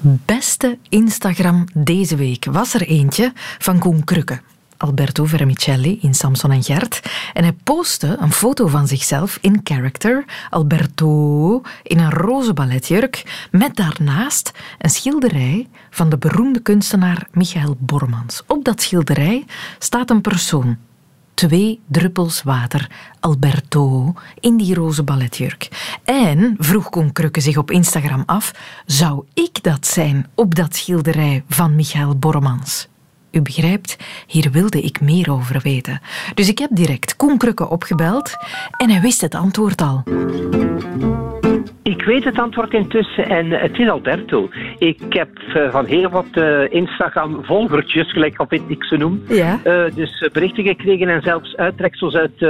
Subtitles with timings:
[0.00, 4.40] Beste Instagram deze week was er eentje van Koen Krukke.
[4.76, 7.02] Alberto Vermicelli in Samson en Gert.
[7.32, 13.76] En hij postte een foto van zichzelf in character, Alberto, in een roze balletjurk, met
[13.76, 18.42] daarnaast een schilderij van de beroemde kunstenaar Michael Bormans.
[18.46, 19.44] Op dat schilderij
[19.78, 20.76] staat een persoon,
[21.36, 22.90] twee druppels water,
[23.20, 25.68] Alberto, in die roze balletjurk.
[26.04, 28.52] En, vroeg Koen Krukke zich op Instagram af,
[28.86, 32.88] zou ik dat zijn op dat schilderij van Michael Bormans?
[33.36, 36.00] U begrijpt, hier wilde ik meer over weten.
[36.34, 38.36] Dus ik heb direct Koen Krukke opgebeld
[38.76, 40.02] en hij wist het antwoord al.
[41.82, 44.48] Ik weet het antwoord intussen en het is Alberto.
[44.78, 49.60] Ik heb uh, van heel wat uh, Instagram-volgertjes, gelijk of ik ze noem, ja.
[49.64, 52.40] uh, dus berichten gekregen en zelfs uittreksels uit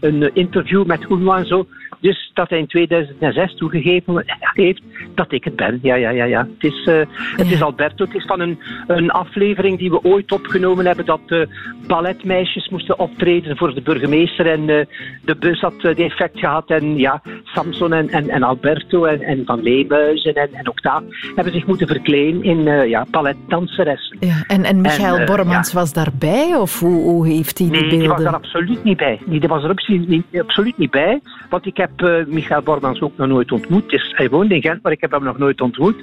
[0.00, 1.66] een interview met Groenwa en zo.
[2.00, 4.82] Dus dat hij in 2006 toegegeven heeft
[5.14, 5.78] dat ik het ben.
[5.82, 6.24] Ja, ja, ja.
[6.24, 6.48] ja.
[6.58, 7.02] Het, is, uh,
[7.36, 8.04] het is Alberto.
[8.04, 11.48] Het is van een, een aflevering die we ooit opgenomen hebben dat de
[11.86, 14.46] balletmeisjes moesten optreden voor de burgemeester.
[14.46, 14.84] En uh,
[15.24, 16.70] de bus had uh, die effect gehad.
[16.70, 21.02] En ja, Samson en, en, en Alberto en, en Van Leemuizen en, en Octaaf
[21.34, 24.16] hebben zich moeten verkleden in ja, balletdanseressen.
[24.20, 25.78] Ja, en, en Michael en, Bormans ja.
[25.78, 26.56] was daarbij?
[26.56, 27.98] Of hoe, hoe heeft hij die nee, beelden?
[27.98, 29.20] Nee, die was er absoluut niet bij.
[29.26, 31.20] Die was er absoluut niet, absoluut niet bij.
[31.50, 33.90] Want ik heb heb uh, Michael Bormans ook nog nooit ontmoet.
[33.90, 35.96] Dus hij woont in Gent, maar ik heb hem nog nooit ontmoet.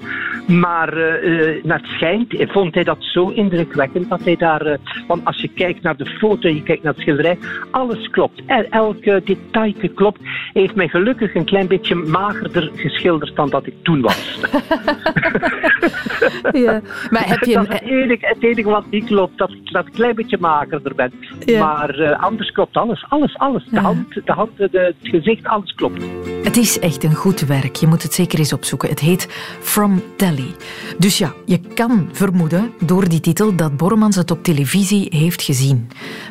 [0.47, 4.67] Maar uh, naar het schijnt vond hij dat zo indrukwekkend dat hij daar...
[4.67, 4.73] Uh,
[5.07, 7.37] want als je kijkt naar de foto en je kijkt naar het schilderij,
[7.71, 8.41] alles klopt.
[8.45, 10.19] El, elk detail klopt.
[10.23, 14.39] Hij heeft mij gelukkig een klein beetje magerder geschilderd dan dat ik toen was.
[16.65, 17.53] ja, maar heb je...
[17.53, 20.37] Dat is het enige, het enige wat niet klopt, dat, dat ik een klein beetje
[20.39, 21.11] magerder ben.
[21.39, 21.65] Ja.
[21.65, 23.05] Maar anders klopt alles.
[23.09, 23.65] Alles, alles.
[23.65, 26.03] De hand, de hand de, het gezicht, alles klopt.
[26.43, 27.75] Het is echt een goed werk.
[27.75, 28.89] Je moet het zeker eens opzoeken.
[28.89, 29.27] Het heet
[29.61, 30.55] From Telly.
[30.97, 35.89] Dus ja, je kan vermoeden door die titel dat Bormans het op televisie heeft gezien.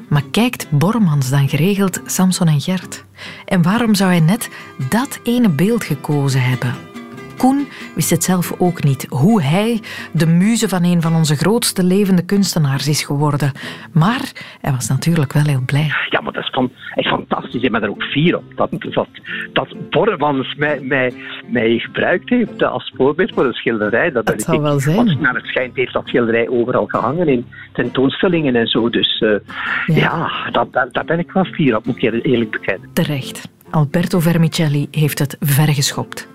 [0.08, 3.04] Maar kijkt Bormans dan geregeld Samson en Gert?
[3.44, 4.48] En waarom zou hij net
[4.88, 6.93] dat ene beeld gekozen hebben?
[7.36, 9.80] Koen wist het zelf ook niet hoe hij
[10.12, 13.52] de muze van een van onze grootste levende kunstenaars is geworden.
[13.92, 15.92] Maar hij was natuurlijk wel heel blij.
[16.10, 17.62] Ja, maar dat is, van, echt fantastisch.
[17.62, 18.44] Ik ben er ook fier op.
[18.54, 19.08] Dat, dat,
[19.52, 21.12] dat Bormans mij, mij,
[21.46, 24.10] mij gebruikt heeft als voorbeeld voor een schilderij.
[24.10, 24.96] Dat, dat zal wel zijn.
[24.96, 28.90] Want naar het schijnt heeft dat schilderij overal gehangen in tentoonstellingen en zo.
[28.90, 29.30] Dus uh,
[29.86, 32.88] ja, ja dat, daar ben ik wel fier op, moet ik eerlijk bekennen.
[32.92, 33.52] Terecht.
[33.70, 36.33] Alberto Vermicelli heeft het vergeschopt.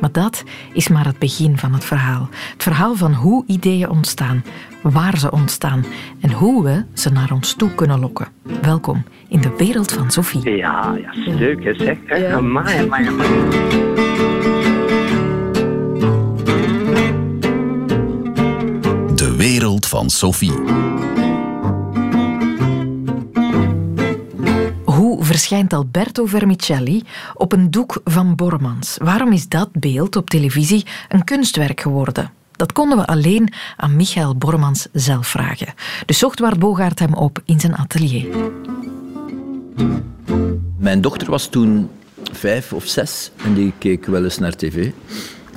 [0.00, 2.28] Maar dat is maar het begin van het verhaal.
[2.52, 4.44] Het verhaal van hoe ideeën ontstaan,
[4.82, 5.84] waar ze ontstaan
[6.20, 8.28] en hoe we ze naar ons toe kunnen lokken.
[8.62, 10.56] Welkom in de wereld van Sophie.
[10.56, 11.96] Ja, ja leuk hè, zeg.
[12.06, 12.32] Ja.
[12.32, 13.28] Amai, amai, amai.
[19.14, 20.52] De wereld van Sophie.
[25.38, 27.02] Verschijnt Alberto Vermicelli
[27.34, 28.96] op een doek van Bormans.
[29.02, 32.32] Waarom is dat beeld op televisie een kunstwerk geworden?
[32.52, 35.74] Dat konden we alleen aan Michael Bormans zelf vragen.
[36.06, 38.26] Dus zocht Bart Bogaert hem op in zijn atelier.
[40.76, 41.90] Mijn dochter was toen
[42.32, 44.90] vijf of zes en die keek wel eens naar tv.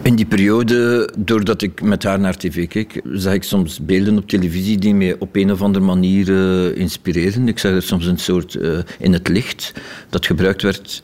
[0.04, 4.28] In die periode, doordat ik met haar naar tv keek, zag ik soms beelden op
[4.28, 7.48] televisie die mij op een of andere manier uh, inspireren.
[7.48, 9.74] Ik zag er soms een soort uh, in het licht
[10.10, 11.04] dat gebruikt werd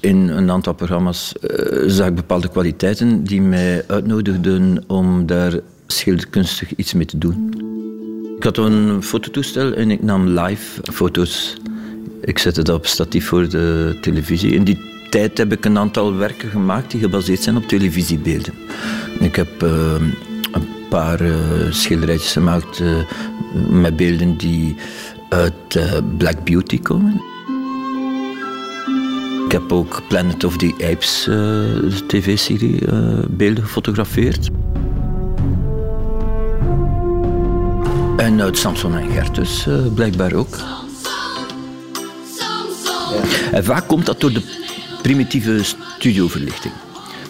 [0.00, 1.32] in een aantal programma's.
[1.40, 7.54] Uh, zag ik bepaalde kwaliteiten die mij uitnodigden om daar schilderkunstig iets mee te doen.
[8.36, 11.56] Ik had een fototoestel en ik nam live foto's.
[12.20, 14.52] Ik zette dat op statief voor de televisie.
[14.52, 18.54] In die tijd heb ik een aantal werken gemaakt die gebaseerd zijn op televisiebeelden.
[19.20, 19.70] Ik heb uh,
[20.52, 21.34] een paar uh,
[21.70, 22.96] schilderijtjes gemaakt uh,
[23.68, 24.76] met beelden die
[25.28, 25.78] uit
[26.16, 27.22] Black Beauty komen.
[29.44, 32.82] Ik heb ook Planet of the Apes, de tv-serie,
[33.30, 34.48] beelden gefotografeerd.
[38.16, 40.56] En uit Samson en Gertus blijkbaar ook.
[43.52, 44.67] En vaak komt dat door de
[45.02, 46.74] primitieve studioverlichting.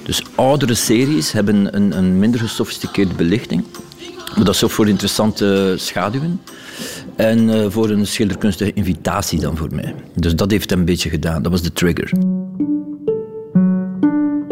[0.02, 3.64] Dus oudere series hebben een, een minder gesofisticeerde belichting.
[4.36, 6.40] Maar dat zorgt voor interessante schaduwen.
[7.16, 9.94] En uh, voor een schilderkunstige invitatie dan voor mij.
[10.14, 11.42] Dus dat heeft hij een beetje gedaan.
[11.42, 12.10] Dat was de trigger.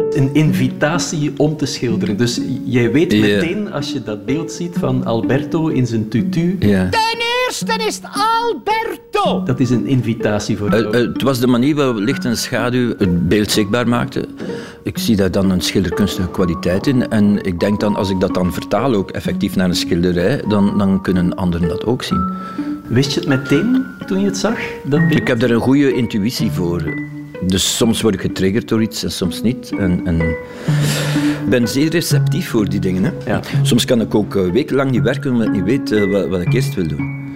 [0.09, 2.17] Een invitatie om te schilderen.
[2.17, 6.57] Dus jij weet meteen, als je dat beeld ziet van Alberto in zijn tutu...
[6.59, 6.89] Ten
[7.45, 8.05] eerste is het
[9.27, 9.53] Alberto!
[9.53, 10.83] Dat is een invitatie voor jou.
[10.83, 14.25] Uh, uh, het was de manier waarop licht en schaduw het beeld zichtbaar maakten.
[14.83, 17.09] ik zie daar dan een schilderkunstige kwaliteit in.
[17.09, 20.77] En ik denk dan, als ik dat dan vertaal ook effectief naar een schilderij, dan,
[20.77, 22.33] dan kunnen anderen dat ook zien.
[22.87, 24.59] Wist je het meteen toen je het zag?
[24.83, 25.19] Dat beeld?
[25.19, 26.93] Ik heb daar een goede intuïtie voor.
[27.41, 29.71] Dus soms word ik getriggerd door iets en soms niet.
[29.77, 30.21] En, en
[31.43, 33.03] ik ben zeer receptief voor die dingen.
[33.03, 33.11] Hè.
[33.25, 33.41] Ja.
[33.61, 36.41] Soms kan ik ook eh, wekenlang niet werken omdat ik niet weet eh, wat, wat
[36.41, 37.26] ik eerst wil doen.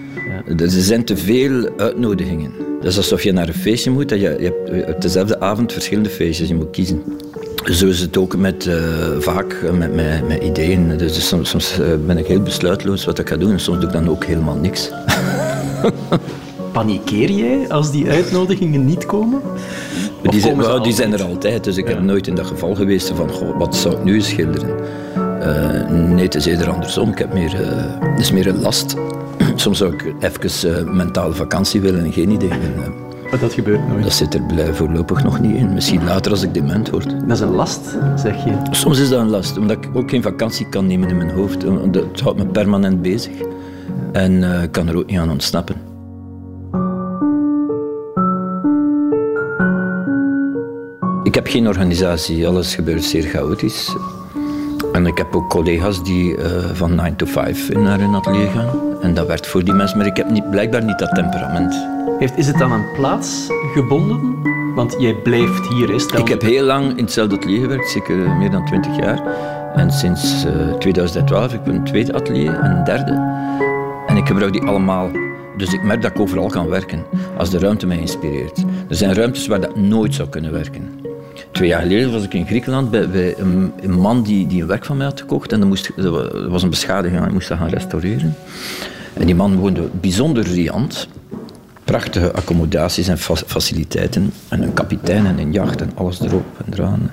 [0.56, 2.52] Er zijn te veel uitnodigingen.
[2.80, 4.08] Dat is alsof je naar een feestje moet.
[4.08, 6.48] Dat je, je hebt op dezelfde avond verschillende feestjes.
[6.48, 7.02] Je moet kiezen.
[7.64, 8.74] Zo is het ook met, eh,
[9.18, 10.96] vaak met, met, met ideeën.
[10.96, 13.50] Dus soms, soms eh, ben ik heel besluitloos wat ik ga doen.
[13.50, 14.90] En soms doe ik dan ook helemaal niks.
[16.72, 19.40] Panikeer jij als die uitnodigingen niet komen?
[20.24, 23.12] Of Die zijn, die zijn er altijd, dus ik heb nooit in dat geval geweest
[23.14, 24.76] van goh, wat zou ik nu schilderen.
[25.40, 27.10] Eh, nee, het is eerder andersom.
[27.10, 28.94] Ik heb meer, eh, het is meer een last.
[29.54, 32.50] Soms zou ik even eh, mentale vakantie willen en geen idee.
[33.30, 34.02] Maar dat gebeurt nooit.
[34.02, 35.72] Dat zit er blij- voorlopig nog niet in.
[35.74, 37.10] Misschien later als ik dement word.
[37.10, 38.52] Dat is een last, zeg je.
[38.70, 41.64] Soms is dat een last, omdat ik ook geen vakantie kan nemen in mijn hoofd.
[41.64, 43.32] Omdat Het houdt me permanent bezig.
[44.12, 45.76] En eh, ik kan er ook niet aan ontsnappen.
[51.22, 53.96] Ik heb geen organisatie, alles gebeurt zeer chaotisch.
[54.92, 58.68] En ik heb ook collega's die eh, van 9 to 5 naar hun atelier gaan.
[59.00, 61.86] En dat werkt voor die mensen, maar ik heb niet, blijkbaar niet dat temperament.
[62.18, 64.36] Heeft, is het dan aan plaats gebonden?
[64.74, 68.50] Want jij blijft hier, is Ik heb heel lang in hetzelfde atelier gewerkt, zeker meer
[68.50, 69.22] dan 20 jaar.
[69.74, 73.12] En sinds eh, 2012 heb ik een tweede atelier en een derde.
[74.06, 75.10] En ik gebruik die allemaal.
[75.56, 77.04] Dus ik merk dat ik overal kan werken,
[77.36, 78.64] als de ruimte mij inspireert.
[78.88, 81.01] Er zijn ruimtes waar dat nooit zou kunnen werken.
[81.52, 84.66] Twee jaar geleden was ik in Griekenland bij, bij een, een man die, die een
[84.68, 85.52] werk van mij had gekocht.
[85.52, 88.34] En dat, moest, dat was een beschadiging en ik moest dat gaan restaureren.
[89.12, 91.08] En die man woonde bijzonder riant.
[91.84, 94.32] Prachtige accommodaties en fa- faciliteiten.
[94.48, 97.10] En een kapitein en een jacht en alles erop en eraan.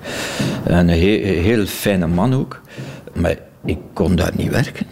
[0.64, 2.62] En een he- heel fijne man ook.
[3.16, 3.36] Maar
[3.66, 4.86] ik kon daar niet werken.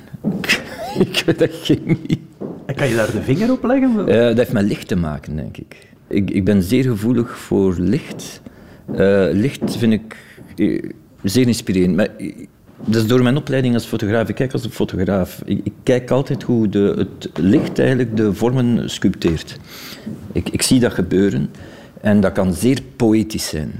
[1.00, 2.19] ik, dat ging niet.
[2.65, 4.07] En Kan je daar de vinger op leggen?
[4.07, 5.75] Eh, dat heeft met licht te maken, denk ik.
[6.07, 8.41] Ik, ik ben zeer gevoelig voor licht.
[8.95, 10.16] Eh, licht vind ik
[10.56, 10.89] eh,
[11.24, 11.95] zeer inspirerend.
[11.95, 12.34] Maar, eh,
[12.86, 14.30] dat is door mijn opleiding als fotograaf.
[14.30, 15.42] Ik kijk als een fotograaf.
[15.45, 19.57] Ik, ik kijk altijd hoe de, het licht eigenlijk de vormen sculpteert.
[20.31, 21.50] Ik, ik zie dat gebeuren
[22.01, 23.72] en dat kan zeer poëtisch zijn.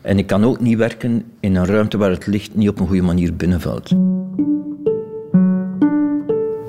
[0.00, 2.86] En ik kan ook niet werken in een ruimte waar het licht niet op een
[2.86, 3.90] goede manier binnenvalt.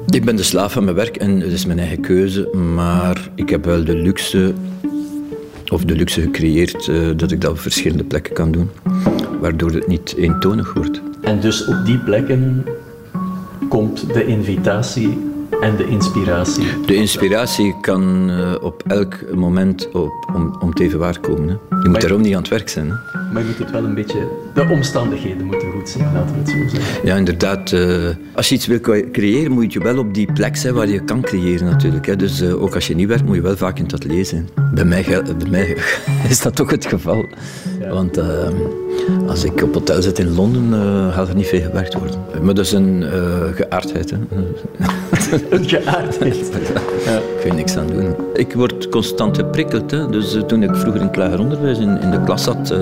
[0.08, 3.50] Ik ben de slaaf van mijn werk en het is mijn eigen keuze, maar ik
[3.50, 4.54] heb wel de luxe,
[5.72, 8.70] of de luxe gecreëerd, eh, dat ik dat op verschillende plekken kan doen,
[9.40, 11.02] waardoor het niet eentonig wordt.
[11.22, 12.66] En dus op die plekken
[13.70, 15.18] komt de invitatie
[15.62, 16.66] en de inspiratie.
[16.86, 21.48] De inspiratie kan eh, op elk moment op, om, om te even waar komen.
[21.48, 21.78] Hè.
[21.82, 22.88] Je moet daarom niet aan het werk zijn.
[22.88, 22.94] Hè.
[23.34, 24.28] Maar je moet het wel een beetje...
[24.54, 27.06] De omstandigheden moeten zijn, laten we het zo zeggen.
[27.08, 27.72] Ja, inderdaad.
[27.72, 30.88] eh, als je iets wil cre- creëren, moet je wel op die plek zijn waar
[30.88, 32.06] je kan creëren natuurlijk.
[32.06, 32.16] Hè.
[32.16, 34.50] Dus eh, ook als je niet werkt, moet je wel vaak in het atelier zijn.
[34.74, 35.06] Bij mij,
[35.38, 35.78] bij mij
[36.30, 37.26] is dat toch het geval.
[37.90, 38.26] Want eh,
[39.28, 42.16] als ik op hotel zit in Londen, gaat er niet veel gewerkt worden.
[42.42, 43.04] Maar dat is een
[43.56, 44.10] geaardheid.
[44.10, 44.18] Hè.
[45.50, 46.36] Een geaardheid.
[46.36, 48.16] Ik ga niks aan doen.
[48.34, 49.92] Ik word constant geprikkeld.
[49.92, 50.10] Hè.
[50.10, 52.74] Dus toen ik vroeger in het onderwijs in, in de klas zat,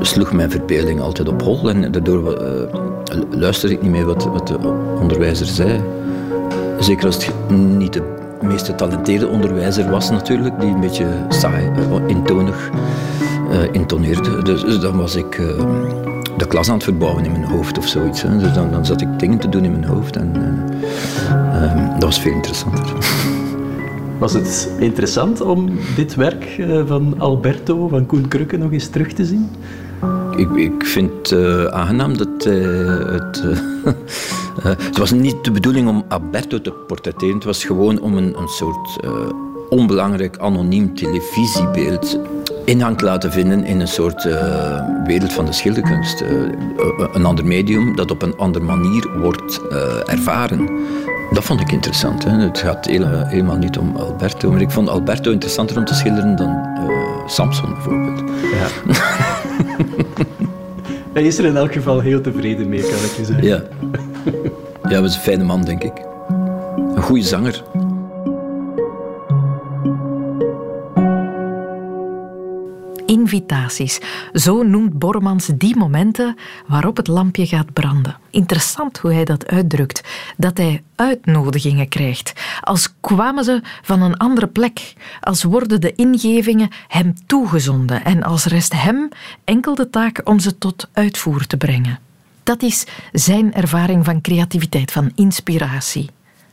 [0.00, 1.68] sloeg mijn verbeelding altijd op hol.
[1.70, 2.78] En daardoor eh,
[3.30, 4.58] luisterde ik niet meer wat, wat de
[5.00, 5.80] onderwijzer zei.
[6.78, 8.02] Zeker als het niet de
[8.40, 12.70] meest getalenteerde onderwijzer was natuurlijk, die een beetje saai, eh, eentonig
[13.50, 14.42] eh, intoneerde.
[14.42, 15.46] Dus, dus dan was ik eh,
[16.36, 18.22] de klas aan het verbouwen in mijn hoofd of zoiets.
[18.22, 22.04] Dus dan, dan zat ik dingen te doen in mijn hoofd en eh, eh, dat
[22.04, 22.84] was veel interessanter.
[24.20, 29.12] Was het interessant om dit werk eh, van Alberto, van Koen Krukke, nog eens terug
[29.12, 29.48] te zien?
[30.36, 32.54] Ik, ik vind eh, aangenaam dat eh,
[33.06, 33.42] het...
[34.88, 37.34] het was niet de bedoeling om Alberto te portretteren.
[37.34, 39.00] Het was gewoon om een, een soort
[39.68, 42.18] onbelangrijk anoniem televisiebeeld
[42.64, 44.24] ingang te laten vinden in een soort
[45.04, 46.20] wereld van de schilderkunst.
[47.12, 49.60] Een ander medium dat op een andere manier wordt
[50.06, 50.68] ervaren.
[51.30, 52.24] Dat vond ik interessant.
[52.24, 52.30] Hè.
[52.30, 54.50] Het gaat helemaal niet om Alberto.
[54.50, 58.22] Maar ik vond Alberto interessanter om te schilderen dan eh, Samson bijvoorbeeld.
[58.42, 58.92] Ja.
[61.12, 63.44] Hij is er in elk geval heel tevreden mee, kan ik je zeggen.
[63.44, 63.62] Ja.
[64.82, 65.92] Ja, hij was een fijne man, denk ik.
[66.94, 67.62] Een goede zanger.
[73.10, 74.00] Invitaties.
[74.32, 76.36] Zo noemt Bormans die momenten
[76.66, 78.16] waarop het lampje gaat branden.
[78.30, 80.02] Interessant hoe hij dat uitdrukt.
[80.36, 82.32] Dat hij uitnodigingen krijgt.
[82.60, 84.92] Als kwamen ze van een andere plek.
[85.20, 88.04] Als worden de ingevingen hem toegezonden.
[88.04, 89.08] En als rest hem
[89.44, 91.98] enkel de taak om ze tot uitvoer te brengen.
[92.42, 96.10] Dat is zijn ervaring van creativiteit, van inspiratie.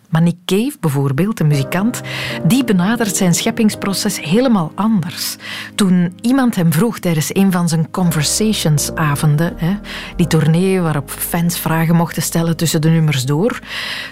[0.09, 2.01] Maar Nick Cave bijvoorbeeld, de muzikant,
[2.43, 5.35] die benadert zijn scheppingsproces helemaal anders.
[5.75, 9.55] Toen iemand hem vroeg tijdens een van zijn conversationsavonden,
[10.15, 13.59] die tournee waarop fans vragen mochten stellen tussen de nummers door,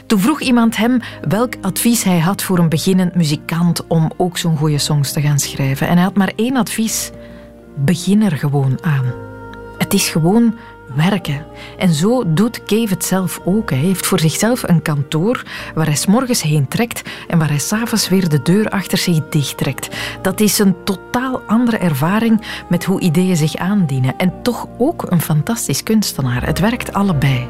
[0.05, 4.57] toen vroeg iemand hem welk advies hij had voor een beginnend muzikant om ook zo'n
[4.57, 5.87] goede songs te gaan schrijven.
[5.87, 7.11] En hij had maar één advies.
[7.77, 9.13] Begin er gewoon aan.
[9.77, 10.55] Het is gewoon
[10.95, 11.45] werken.
[11.77, 13.69] En zo doet Cave het zelf ook.
[13.69, 15.43] Hij heeft voor zichzelf een kantoor
[15.75, 19.95] waar hij s'morgens heen trekt en waar hij s'avonds weer de deur achter zich dichttrekt.
[20.21, 24.17] Dat is een totaal andere ervaring met hoe ideeën zich aandienen.
[24.17, 26.45] En toch ook een fantastisch kunstenaar.
[26.45, 27.47] Het werkt allebei.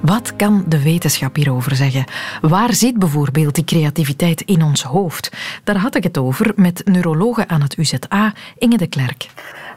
[0.00, 2.04] Wat kan de wetenschap hierover zeggen?
[2.40, 5.32] Waar zit bijvoorbeeld die creativiteit in ons hoofd?
[5.64, 9.28] Daar had ik het over met neurologe aan het UZA, Inge de Klerk.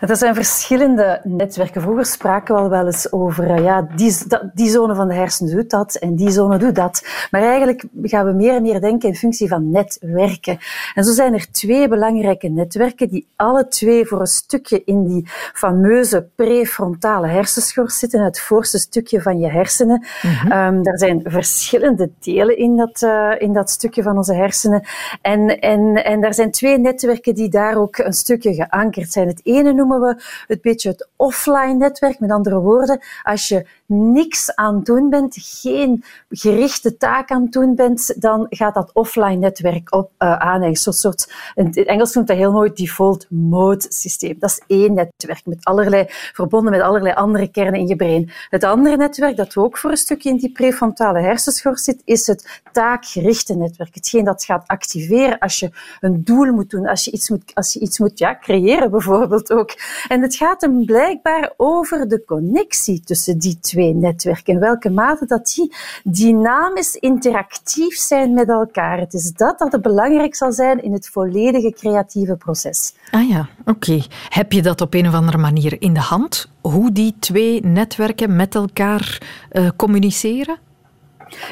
[0.07, 1.81] Er zijn verschillende netwerken.
[1.81, 4.17] Vroeger spraken we al wel eens over, eh, ja, die,
[4.53, 7.07] die zone van de hersenen doet dat en die zone doet dat.
[7.31, 10.57] Maar eigenlijk gaan we meer en meer denken in functie van netwerken.
[10.93, 15.27] En zo zijn er twee belangrijke netwerken die alle twee voor een stukje in die
[15.53, 20.05] fameuze prefrontale hersenschors zitten, het voorste stukje van je hersenen.
[20.21, 24.83] Mm er zijn verschillende delen in dat, uh, in dat stukje van onze hersenen.
[25.21, 29.27] En, en, en er zijn twee netwerken die daar ook een stukje geankerd zijn.
[29.27, 32.19] Het ene noemen we het beetje het offline netwerk.
[32.19, 37.51] Met andere woorden, als je niks aan het doen bent, geen gerichte taak aan het
[37.51, 40.61] doen bent, dan gaat dat offline netwerk op, uh, aan.
[40.63, 44.35] Een soort, in het Engels noemt dat heel mooi default mode systeem.
[44.39, 48.31] Dat is één netwerk, met allerlei, verbonden met allerlei andere kernen in je brein.
[48.49, 52.61] Het andere netwerk, dat ook voor een stukje in die prefrontale hersenschors zit, is het
[52.71, 53.95] taakgerichte netwerk.
[53.95, 55.69] Hetgeen dat gaat activeren als je
[55.99, 59.51] een doel moet doen, als je iets moet, als je iets moet ja, creëren bijvoorbeeld
[59.51, 59.75] ook.
[60.07, 64.53] En het gaat hem blijkbaar over de connectie tussen die twee netwerken.
[64.53, 68.99] In welke mate dat die dynamisch interactief zijn met elkaar.
[68.99, 72.93] Het is dat dat belangrijk zal zijn in het volledige creatieve proces.
[73.11, 74.01] Ah ja, oké.
[74.29, 76.51] Heb je dat op een of andere manier in de hand?
[76.61, 79.21] Hoe die twee netwerken met elkaar
[79.51, 80.57] uh, communiceren?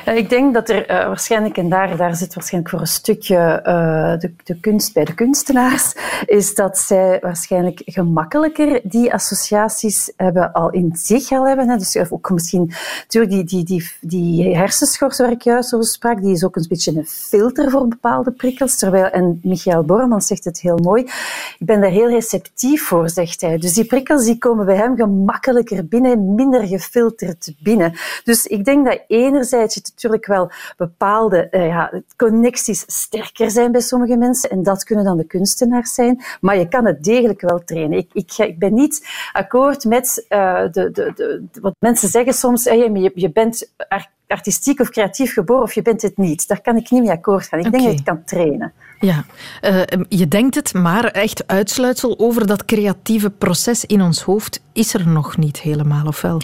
[0.06, 4.20] Ik denk dat er uh, waarschijnlijk, en daar, daar zit waarschijnlijk voor een stukje uh,
[4.20, 5.94] de, de, kunst bij de kunstenaars,
[6.26, 11.70] is dat zij waarschijnlijk gemakkelijker die associaties hebben al in zich al hebben.
[11.70, 11.78] Hè.
[11.78, 16.34] Dus ook misschien, natuurlijk, die, die, die, die hersenschors waar ik juist over sprak, die
[16.34, 18.78] is ook een beetje een filter voor bepaalde prikkels.
[18.78, 21.02] Terwijl, en Michael Borman zegt het heel mooi,
[21.60, 23.58] ik ben daar heel receptief voor, zegt hij.
[23.58, 27.94] Dus die prikkels die komen bij hem gemakkelijker binnen, minder gefilterd binnen.
[28.24, 33.82] Dus ik denk dat enerzijds je natuurlijk wel bepaalde uh, ja, connecties sterker zijn bij
[33.82, 34.50] sommige mensen.
[34.50, 36.24] En dat kunnen dan de kunstenaars zijn.
[36.42, 37.98] Maar je kan het degelijk wel trainen.
[37.98, 42.64] Ik, ik, ik ben niet akkoord met uh, de, de, de, wat mensen zeggen soms.
[42.64, 43.72] Je, je bent
[44.32, 46.48] artistiek of creatief geboren of je bent het niet.
[46.48, 47.60] Daar kan ik niet mee akkoord gaan.
[47.60, 48.74] Ik denk dat je het kan trainen.
[49.00, 49.26] Ja,
[49.62, 54.94] uh, je denkt het, maar echt uitsluitsel over dat creatieve proces in ons hoofd is
[54.94, 56.42] er nog niet helemaal, of wel?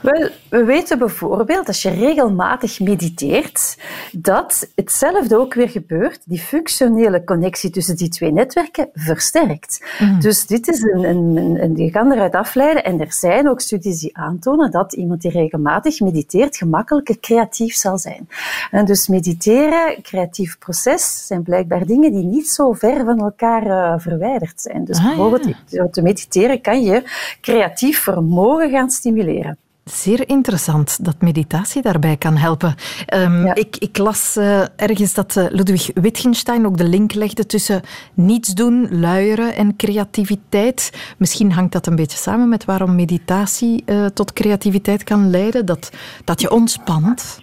[0.00, 3.78] Wel, we weten bijvoorbeeld, als je regelmatig mediteert,
[4.12, 6.20] dat hetzelfde ook weer gebeurt.
[6.24, 9.84] Die functionele connectie tussen die twee netwerken versterkt.
[9.98, 10.20] Mm.
[10.20, 14.00] Dus dit is een, een, een, je kan eruit afleiden, en er zijn ook studies
[14.00, 18.28] die aantonen dat iemand die regelmatig mediteert gemakkelijker creatief zal zijn.
[18.70, 23.94] En dus mediteren, creatief proces, zijn blijkbaar dingen die niet zo ver van elkaar uh,
[23.96, 24.84] verwijderd zijn.
[24.84, 25.54] Dus ah, bijvoorbeeld ja.
[25.78, 27.02] door te mediteren kan je
[27.40, 29.58] creatief vermogen gaan stimuleren.
[29.92, 32.74] Zeer interessant dat meditatie daarbij kan helpen.
[33.14, 33.54] Um, ja.
[33.54, 37.82] ik, ik, las uh, ergens dat uh, Ludwig Wittgenstein ook de link legde tussen
[38.14, 40.90] niets doen, luieren en creativiteit.
[41.18, 45.66] Misschien hangt dat een beetje samen met waarom meditatie uh, tot creativiteit kan leiden.
[45.66, 45.90] Dat,
[46.24, 47.38] dat je ontspant.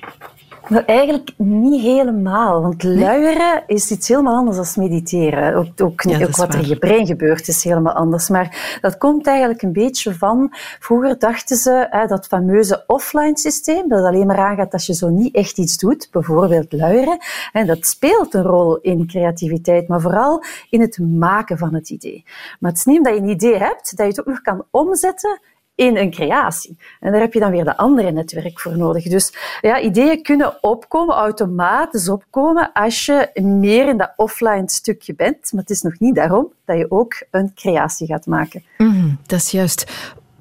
[0.69, 2.61] Nou, eigenlijk niet helemaal.
[2.61, 5.55] Want luieren is iets helemaal anders dan mediteren.
[5.55, 8.29] Ook, ook, ook wat er in je brein gebeurt is helemaal anders.
[8.29, 10.53] Maar dat komt eigenlijk een beetje van...
[10.79, 15.09] Vroeger dachten ze hè, dat fameuze offline systeem, dat alleen maar aangaat als je zo
[15.09, 17.17] niet echt iets doet, bijvoorbeeld luieren,
[17.51, 22.23] hè, dat speelt een rol in creativiteit, maar vooral in het maken van het idee.
[22.59, 24.65] Maar het is niet omdat je een idee hebt, dat je het ook nog kan
[24.71, 25.39] omzetten
[25.77, 26.77] in een creatie.
[26.99, 29.03] En daar heb je dan weer de andere netwerk voor nodig.
[29.03, 35.51] Dus ja, ideeën kunnen opkomen, automatisch opkomen, als je meer in dat offline stukje bent.
[35.51, 38.63] Maar het is nog niet daarom dat je ook een creatie gaat maken.
[38.77, 39.91] Mm, dat is juist.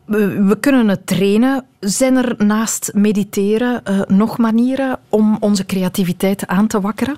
[0.05, 1.65] We, kunnen het trainen.
[1.81, 7.17] Zijn er naast mediteren uh, nog manieren om onze creativiteit aan te wakkeren?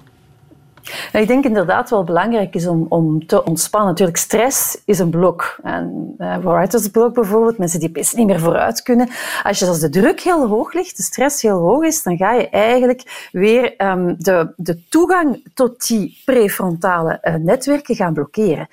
[1.12, 3.88] Ik denk inderdaad wel belangrijk is om, om te ontspannen.
[3.90, 5.56] Natuurlijk, stress is een blok.
[5.62, 9.08] En uh, writersblok bijvoorbeeld, mensen die best niet meer vooruit kunnen.
[9.42, 12.32] Als, je, als de druk heel hoog ligt, de stress heel hoog is, dan ga
[12.32, 18.68] je eigenlijk weer um, de, de toegang tot die prefrontale uh, netwerken gaan blokkeren.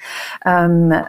[0.47, 0.99] Um, uh,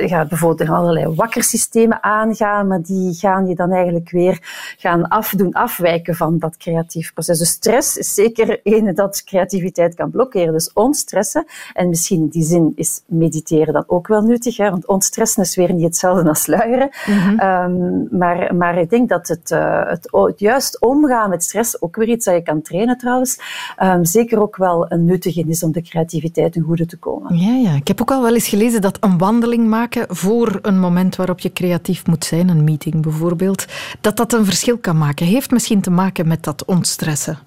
[0.00, 4.38] je gaat bijvoorbeeld allerlei wakkersystemen aangaan, maar die gaan je dan eigenlijk weer
[4.78, 7.38] gaan afdoen, afwijken van dat creatief proces.
[7.38, 10.52] Dus stress is zeker een dat creativiteit kan blokkeren.
[10.52, 11.44] Dus ontstressen.
[11.72, 15.56] En misschien in die zin is mediteren dan ook wel nuttig, hè, want ontstressen is
[15.56, 16.90] weer niet hetzelfde als luieren.
[17.06, 17.38] Mhm.
[17.38, 21.96] Ehm, maar, maar ik denk dat het, uh, het, het, juist omgaan met stress, ook
[21.96, 23.38] weer iets dat je kan trainen trouwens,
[23.82, 27.36] um, zeker ook wel een nuttige is om de creativiteit ten goede te komen.
[27.36, 30.80] Ja, ja, ik heb ook al wel eens gelezen dat een wandeling maken voor een
[30.80, 33.64] moment waarop je creatief moet zijn, een meeting bijvoorbeeld,
[34.00, 35.26] dat dat een verschil kan maken.
[35.26, 37.38] Heeft misschien te maken met dat ontstressen.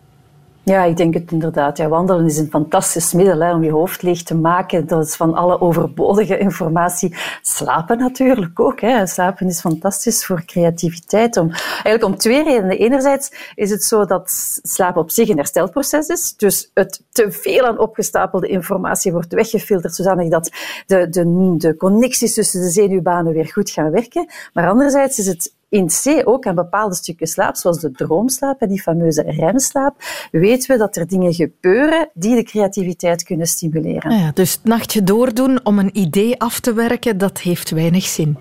[0.69, 1.77] Ja, ik denk het inderdaad.
[1.77, 4.87] Ja, wandelen is een fantastisch middel hè, om je hoofd leeg te maken.
[4.87, 7.15] Dat is van alle overbodige informatie.
[7.41, 8.81] Slapen natuurlijk ook.
[8.81, 9.07] Hè.
[9.07, 11.37] Slapen is fantastisch voor creativiteit.
[11.37, 12.77] Om, eigenlijk om twee redenen.
[12.77, 16.35] Enerzijds is het zo dat slapen op zich een herstelproces is.
[16.37, 20.51] Dus het te veel aan opgestapelde informatie wordt weggefilterd, zodanig dat
[20.85, 24.29] de, de, de connecties tussen de zenuwbanen weer goed gaan werken.
[24.53, 28.81] Maar anderzijds is het in C ook aan bepaalde stukken slaap, zoals de droomslaap, die
[28.81, 29.95] fameuze remslaap,
[30.31, 34.17] weten we dat er dingen gebeuren die de creativiteit kunnen stimuleren.
[34.17, 38.37] Ja, dus het nachtje doordoen om een idee af te werken, dat heeft weinig zin.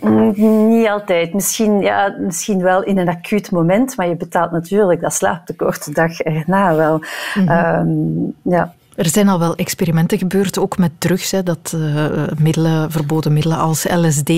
[0.00, 0.34] Mm,
[0.68, 1.34] niet altijd.
[1.34, 5.92] Misschien, ja, misschien wel in een acuut moment, maar je betaalt natuurlijk dat slaaptekort de
[5.92, 7.00] dag erna wel.
[7.34, 8.34] Mm -hmm.
[8.42, 8.74] ja.
[8.96, 12.06] Er zijn al wel experimenten gebeurd, ook met drugs, dat uh,
[12.38, 14.32] middelen, verboden middelen als LSD,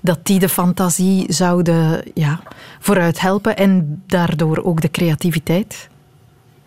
[0.00, 2.40] dat die de fantasie zouden ja,
[2.78, 5.88] vooruit helpen en daardoor ook de creativiteit.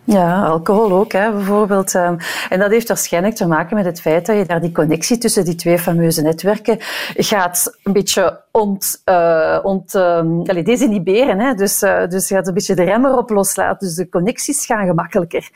[0.04, 1.96] Ja, alcohol ook, hè, bijvoorbeeld.
[1.96, 2.18] Ehm,
[2.50, 5.46] en dat heeft waarschijnlijk te maken met het feit dat je daar die connectie tussen
[5.46, 6.78] die twee fameuze netwerken
[7.16, 11.40] gaat een beetje ont, uh, ont, um, desinhiberen.
[11.40, 11.54] Hè.
[11.54, 13.88] Dus, uh, dus je gaat een beetje de remmer op loslaten.
[13.88, 15.50] Dus de connecties gaan gemakkelijker.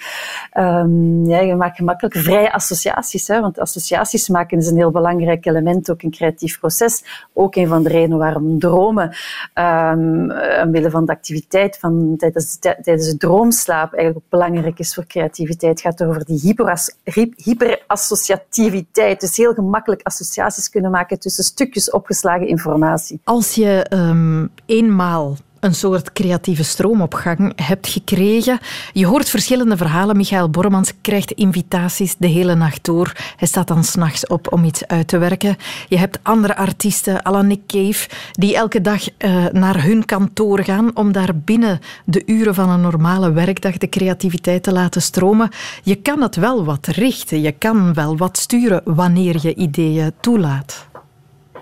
[0.54, 3.28] Um, ja, je maakt gemakkelijk vrije associaties.
[3.28, 7.28] Hè, want associaties maken is een heel belangrijk element, ook in creatief proces.
[7.34, 9.16] Ook een van de redenen waarom dromen,
[9.54, 10.32] um,
[10.64, 15.06] omwille van de activiteit van, tijdens, de, tijdens de droomslaap, eigenlijk ook belangrijk is voor
[15.06, 15.72] creativiteit.
[15.72, 16.96] Het gaat over die hyperas,
[17.36, 19.20] hyperassociativiteit.
[19.20, 22.84] Dus heel gemakkelijk associaties kunnen maken tussen stukjes opgeslagen informatie.
[23.24, 28.60] Als je um, eenmaal een soort creatieve stroomopgang hebt gekregen.
[28.94, 30.18] Je hoort verschillende verhalen.
[30.18, 33.14] Michael Bormans krijgt invitaties de hele nacht door.
[33.38, 35.56] Hij staat dan s'nachts op om iets uit te werken.
[35.88, 40.96] Je hebt andere artiesten, à Nick Cave, die elke dag uh, naar hun kantoor gaan
[40.96, 45.50] om daar binnen de uren van een normale werkdag de creativiteit te laten stromen.
[45.84, 47.42] Je kan het wel wat richten.
[47.42, 50.88] Je kan wel wat sturen wanneer je ideeën toelaat.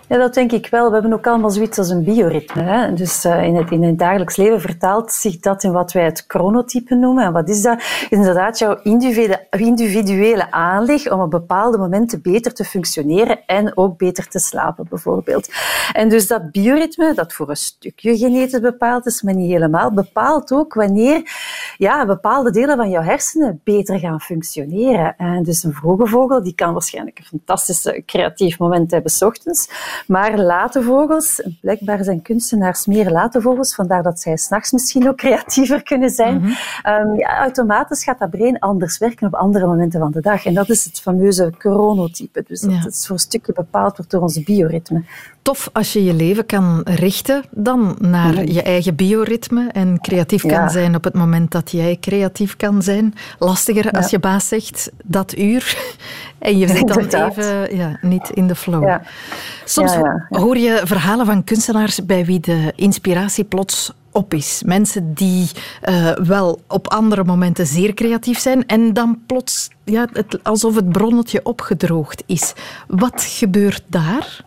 [0.07, 0.87] Ja, dat denk ik wel.
[0.87, 2.61] We hebben ook allemaal zoiets als een bioritme.
[2.61, 2.93] Hè?
[2.93, 6.23] Dus uh, in, het, in het dagelijks leven vertaalt zich dat in wat wij het
[6.27, 7.25] chronotype noemen.
[7.25, 7.77] En wat is dat?
[7.79, 8.79] Is inderdaad jouw
[9.51, 15.49] individuele, aanleg om op bepaalde momenten beter te functioneren en ook beter te slapen, bijvoorbeeld.
[15.93, 20.51] En dus dat bioritme, dat voor een stukje genetisch bepaald is, maar niet helemaal, bepaalt
[20.51, 21.31] ook wanneer
[21.77, 25.15] ja, bepaalde delen van jouw hersenen beter gaan functioneren.
[25.17, 29.69] En dus een vroege vogel, die kan waarschijnlijk een fantastische creatief moment hebben s ochtends.
[30.07, 35.17] Maar late vogels, blijkbaar zijn kunstenaars meer late vogels, vandaar dat zij s'nachts misschien ook
[35.17, 36.37] creatiever kunnen zijn.
[36.37, 37.17] Mm -hmm.
[37.17, 40.45] ja, automatisch gaat dat brein anders werken op andere momenten van de dag.
[40.45, 42.43] En dat is het fameuze chronotype.
[42.47, 45.03] Dus dat is voor een stukje bepaald wordt door ons bioritme.
[45.43, 48.51] Tof als je je leven kan richten dan naar mhm.
[48.51, 53.13] je eigen bioritme en creatief kan zijn op het moment dat jij creatief kan zijn.
[53.39, 55.77] Lastiger als je baas zegt dat uur
[56.39, 58.97] en je zit dan even ja, niet in de flow.
[59.65, 59.97] Soms
[60.29, 64.61] hoor je verhalen van kunstenaars bij wie de inspiratie plots op is.
[64.65, 65.49] Mensen die
[65.89, 70.89] uh, wel op andere momenten zeer creatief zijn en dan plots ja, het, alsof het
[70.89, 72.53] bronnetje opgedroogd is.
[72.87, 74.43] Wat gebeurt daar?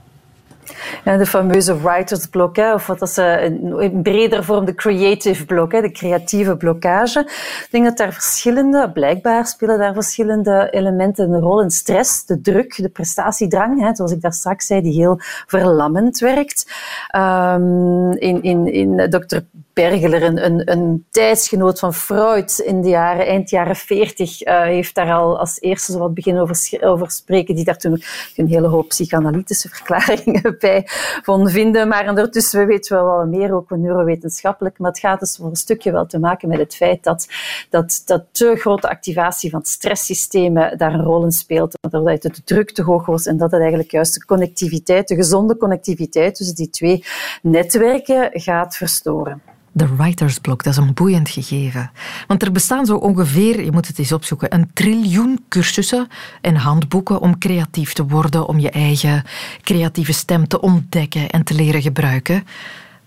[1.04, 5.44] Ja, de fameuze writer's block, hè, of wat dat ze in breder vorm de creative
[5.44, 7.20] block, hè, de creatieve blokkage.
[7.20, 11.70] Ik denk dat daar verschillende, blijkbaar spelen daar verschillende elementen een rol in.
[11.70, 16.70] Stress, de druk, de prestatiedrang, hè, zoals ik daar straks zei, die heel verlammend werkt.
[17.16, 19.38] Um, in, in, in Dr.
[19.76, 25.12] Bergeler, een, een, tijdsgenoot van Freud in de jaren, eind jaren 40, uh, heeft daar
[25.12, 28.02] al als eerste zo wat beginnen over, over spreken, die daar toen
[28.36, 30.82] een hele hoop psychanalytische verklaringen bij
[31.22, 31.88] van vinden.
[31.88, 34.78] Maar ondertussen weten we wel meer, ook neurowetenschappelijk.
[34.78, 37.26] Maar het gaat dus voor een stukje wel te maken met het feit dat,
[37.70, 41.78] dat, dat te grote activatie van stresssystemen daar een rol in speelt.
[41.90, 45.56] Dat de druk te hoog was en dat het eigenlijk juist de connectiviteit, de gezonde
[45.56, 47.04] connectiviteit tussen die twee
[47.42, 49.42] netwerken gaat verstoren.
[49.76, 51.90] De writer's block, dat is een boeiend gegeven.
[52.26, 56.08] Want er bestaan zo ongeveer, je moet het eens opzoeken, een triljoen cursussen
[56.40, 59.24] en handboeken om creatief te worden, om je eigen
[59.62, 62.44] creatieve stem te ontdekken en te leren gebruiken.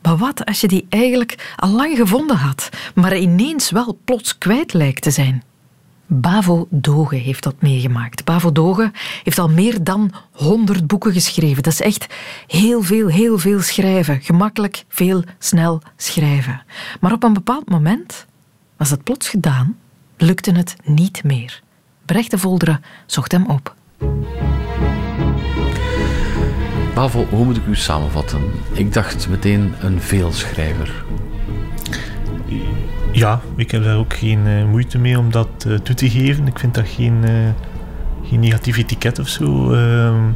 [0.01, 4.73] Maar wat als je die eigenlijk al lang gevonden had, maar ineens wel plots kwijt
[4.73, 5.43] lijkt te zijn?
[6.11, 8.25] Bavo Doge heeft dat meegemaakt.
[8.25, 8.91] Bavo Doge
[9.23, 11.63] heeft al meer dan 100 boeken geschreven.
[11.63, 12.07] Dat is echt
[12.47, 14.21] heel veel, heel veel schrijven.
[14.21, 16.61] Gemakkelijk, veel, snel schrijven.
[16.99, 18.25] Maar op een bepaald moment
[18.77, 19.77] was het plots gedaan,
[20.17, 21.61] lukte het niet meer.
[22.05, 23.75] Brecht de Volderen zocht hem op.
[26.93, 28.51] Bavo, hoe moet ik u samenvatten?
[28.73, 31.05] Ik dacht meteen een veelschrijver.
[33.11, 36.47] Ja, ik heb daar ook geen uh, moeite mee om dat uh, toe te geven.
[36.47, 37.29] Ik vind dat geen, uh,
[38.29, 39.73] geen negatief etiket of zo.
[39.73, 40.29] Ehm,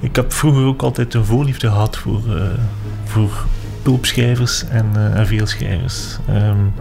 [0.00, 2.22] ik heb vroeger ook altijd een voorliefde gehad voor,
[3.04, 3.46] voor
[3.82, 4.86] pulpschrijvers en,
[5.26, 6.18] veelschrijvers.
[6.30, 6.72] Um,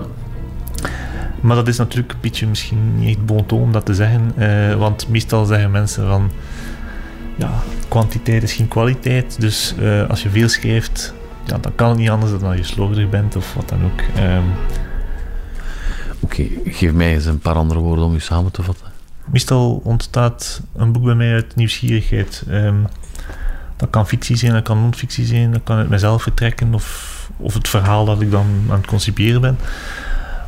[1.41, 4.33] maar dat is natuurlijk een beetje misschien niet echt bon ton om dat te zeggen.
[4.77, 6.31] want meestal zeggen mensen van...
[7.35, 7.51] Ja,
[7.87, 9.41] kwantiteit is geen kwaliteit.
[9.41, 9.75] Dus
[10.07, 11.13] als je veel schrijft,
[11.45, 14.23] ja, dan kan het niet anders dan dat je slordig bent of wat dan ook.
[14.23, 14.43] Um,
[16.19, 18.87] Oké, geef mij eens een paar andere woorden om u samen te vatten.
[19.25, 22.43] Meestal ontstaat een boek bij mij uit nieuwsgierigheid.
[22.49, 22.87] Um,
[23.79, 27.53] dat kan fictie zijn, dat kan non-fictie zijn, dat kan uit mezelf vertrekken of, of
[27.53, 29.57] het verhaal dat ik dan aan het concipiëren ben.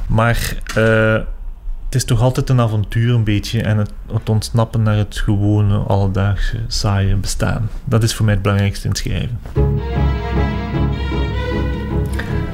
[0.08, 1.14] Maar uh,
[1.86, 5.78] het is toch altijd een avontuur een beetje en het, het, ontsnappen naar het gewone,
[5.78, 7.70] alledaagse, saaie bestaan.
[7.86, 9.40] Dat is voor mij het belangrijkste in het schrijven.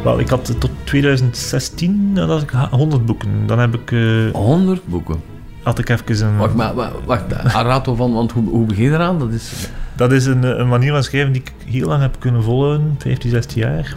[0.03, 3.29] Wel, ik had tot 2016 dan had ik 100 boeken.
[3.45, 3.91] Dan heb ik...
[3.91, 5.21] Uh, 100 boeken?
[5.63, 6.37] Had ik even een...
[6.37, 6.73] Wacht, maar,
[7.05, 9.19] wacht, Arato van, want hoe, hoe begin je eraan?
[9.19, 9.69] Dat is...
[9.95, 13.29] Dat is een, een manier van schrijven die ik heel lang heb kunnen volgen, 15,
[13.29, 13.95] 16 jaar.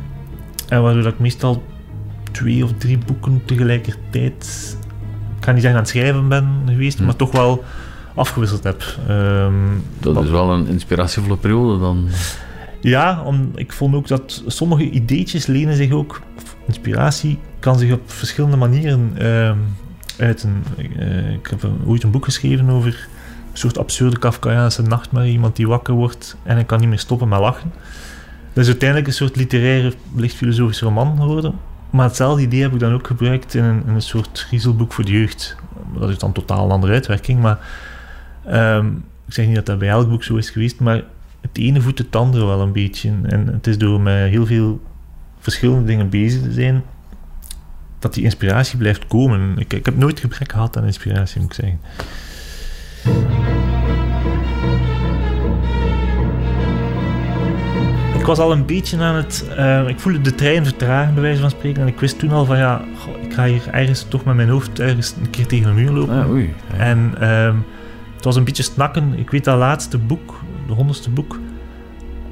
[0.68, 1.62] En waardoor ik meestal
[2.30, 4.76] twee of drie boeken tegelijkertijd,
[5.38, 7.04] ik ga niet zeggen aan het schrijven ben geweest, hm.
[7.04, 7.64] maar toch wel
[8.14, 8.82] afgewisseld heb.
[9.10, 12.08] Um, dat is wel een inspiratievolle periode dan.
[12.80, 16.20] Ja, om, ik vond ook dat sommige ideetjes lenen zich ook,
[16.66, 19.52] inspiratie kan zich op verschillende manieren uh,
[20.18, 20.64] uiten.
[20.98, 23.08] Uh, ik heb ooit een boek geschreven over
[23.52, 27.28] een soort absurde Kafkaiaanse nachtmerrie, iemand die wakker wordt en hij kan niet meer stoppen
[27.28, 27.72] met lachen.
[28.52, 31.54] Dat is uiteindelijk een soort literaire, licht filosofische roman geworden.
[31.90, 35.12] Maar hetzelfde idee heb ik dan ook gebruikt in een, een soort griezelboek voor de
[35.12, 35.56] jeugd.
[35.98, 37.58] Dat is dan totaal een andere uitwerking, maar
[38.76, 41.02] um, ik zeg niet dat dat bij elk boek zo is geweest, maar
[41.40, 43.12] het ene voedt het andere wel een beetje.
[43.22, 44.80] En het is door met heel veel
[45.38, 46.82] verschillende dingen bezig te zijn,
[47.98, 49.58] dat die inspiratie blijft komen.
[49.58, 51.78] Ik, ik heb nooit gebrek gehad aan inspiratie, moet ik zeggen.
[58.18, 59.44] Ik was al een beetje aan het.
[59.58, 61.82] Uh, ik voelde de trein vertragen, bij wijze van spreken.
[61.82, 64.48] En ik wist toen al van ja, goh, ik ga hier ergens toch met mijn
[64.48, 66.22] hoofd ergens een keer tegen een muur lopen.
[66.22, 67.54] Ah, oei, En uh,
[68.14, 69.18] het was een beetje snakken.
[69.18, 71.38] Ik weet dat laatste boek, de honderdste boek,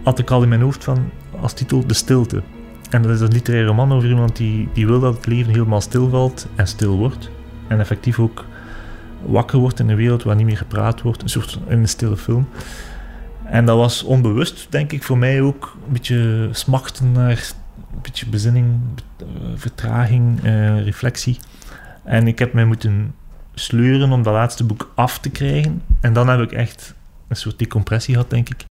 [0.03, 2.42] had ik al in mijn hoofd van als titel De Stilte.
[2.90, 5.81] En dat is een literaire roman over iemand die, die wil dat het leven helemaal
[5.81, 7.31] stilvalt en stil wordt.
[7.66, 8.44] En effectief ook
[9.22, 12.48] wakker wordt in een wereld waar niet meer gepraat wordt, een soort een stille film.
[13.44, 17.53] En dat was onbewust, denk ik, voor mij ook een beetje smachten naar
[17.92, 18.81] een beetje bezinning,
[19.18, 21.38] eh, vertraging, uh, reflectie.
[22.05, 23.14] En ik heb mij moeten
[23.55, 25.83] sleuren om dat laatste boek af te krijgen.
[26.01, 26.94] En dan heb ik echt
[27.28, 28.66] een soort decompressie gehad, denk ik.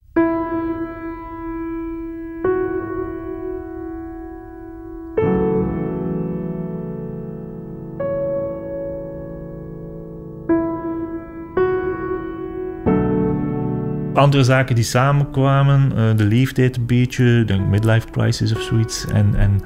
[14.25, 19.35] andere zaken die samenkwamen, uh, de leeftijd een beetje, de midlife crisis of zoiets, en,
[19.35, 19.63] en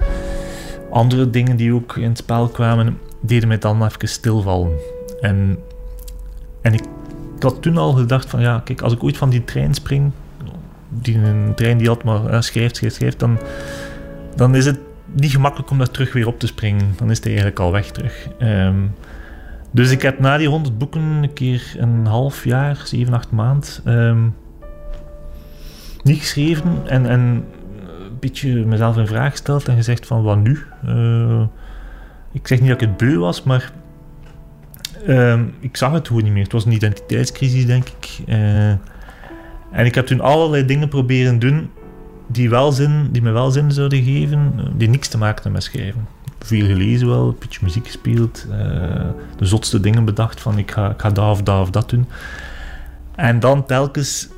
[0.91, 4.73] andere dingen die ook in het spel kwamen, deden mij dan even stilvallen.
[5.21, 5.59] En,
[6.63, 6.83] en ik,
[7.39, 10.11] ik, had toen al gedacht van ja, kijk, als ik ooit van die trein spring,
[10.89, 13.39] die een trein die altijd maar schrijft, schrijft, schrijft, dan,
[14.35, 14.79] dan is het
[15.13, 16.95] niet gemakkelijk om daar terug weer op te springen.
[16.97, 18.29] Dan is het eigenlijk al weg terug.
[18.39, 18.77] Ehm,
[19.71, 23.81] dus ik heb na die 100 boeken een keer een half jaar, 7, 8 maand,
[23.85, 24.29] ehm,
[26.03, 27.45] niet geschreven en, en een
[28.21, 30.65] beetje mezelf in vraag gesteld en gezegd van wat nu?
[30.87, 31.43] Uh,
[32.33, 33.73] ik zeg niet dat ik het beu was, maar
[35.07, 36.43] ehm, ik zag het gewoon niet meer.
[36.43, 38.19] Het was een identiteitscrisis, denk ik.
[38.27, 38.69] Uh,
[39.71, 41.71] en ik heb toen allerlei dingen proberen doen
[42.27, 45.63] die, wel zin, die me wel zin zouden geven, die niks te maken hebben met
[45.63, 46.07] schrijven.
[46.39, 48.57] Veel gelezen wel, een beetje muziek gespeeld, uh,
[49.37, 52.07] de zotste dingen bedacht van ik ga, ik ga dat of dat of dat doen.
[53.15, 54.29] En dan telkens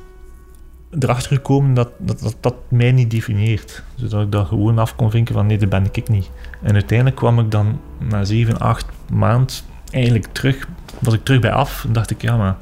[0.99, 3.83] erachter gekomen dat dat, dat mij niet definieert.
[3.95, 6.29] Zodat ik dat gewoon af kon vinken van nee, dat ben ik niet.
[6.61, 10.67] En uiteindelijk kwam ik dan na 7, 8 maand eigenlijk terug,
[10.99, 12.55] was ik terug bij af en dacht ik ja maar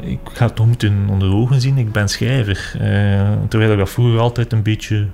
[0.00, 2.72] ik ga het toch moeten onder ogen zien, ik ben schrijver.
[2.74, 5.06] Uh, terwijl ik dat vroeger altijd een beetje,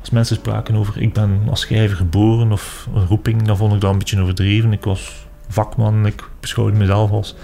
[0.00, 3.80] als mensen spraken over ik ben als schrijver geboren of een roeping, dan vond ik
[3.80, 4.72] dat een beetje overdreven.
[4.72, 7.34] Ik was vakman, ik beschouwde mezelf als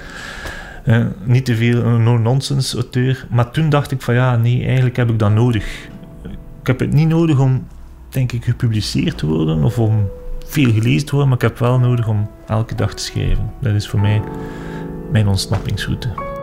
[0.85, 3.27] uh, niet te veel een no-nonsense auteur.
[3.31, 5.89] Maar toen dacht ik van ja, nee, eigenlijk heb ik dat nodig.
[6.61, 7.67] Ik heb het niet nodig om,
[8.09, 10.09] denk ik, gepubliceerd te worden of om
[10.49, 13.51] veel gelezen worden, maar ik heb wel nodig om elke dag te schrijven.
[13.61, 14.23] Dat is voor mij
[15.11, 16.37] mijn ontsnappingsroute.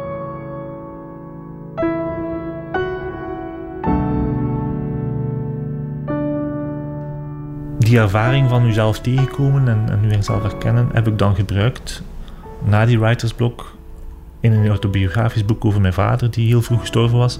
[7.86, 12.02] die ervaring van jezelf tegenkomen en, en jezelf herkennen, heb ik dan gebruikt
[12.64, 13.76] na die writersblok
[14.40, 17.40] in een autobiografisch boek over mijn vader, die heel vroeg gestorven was.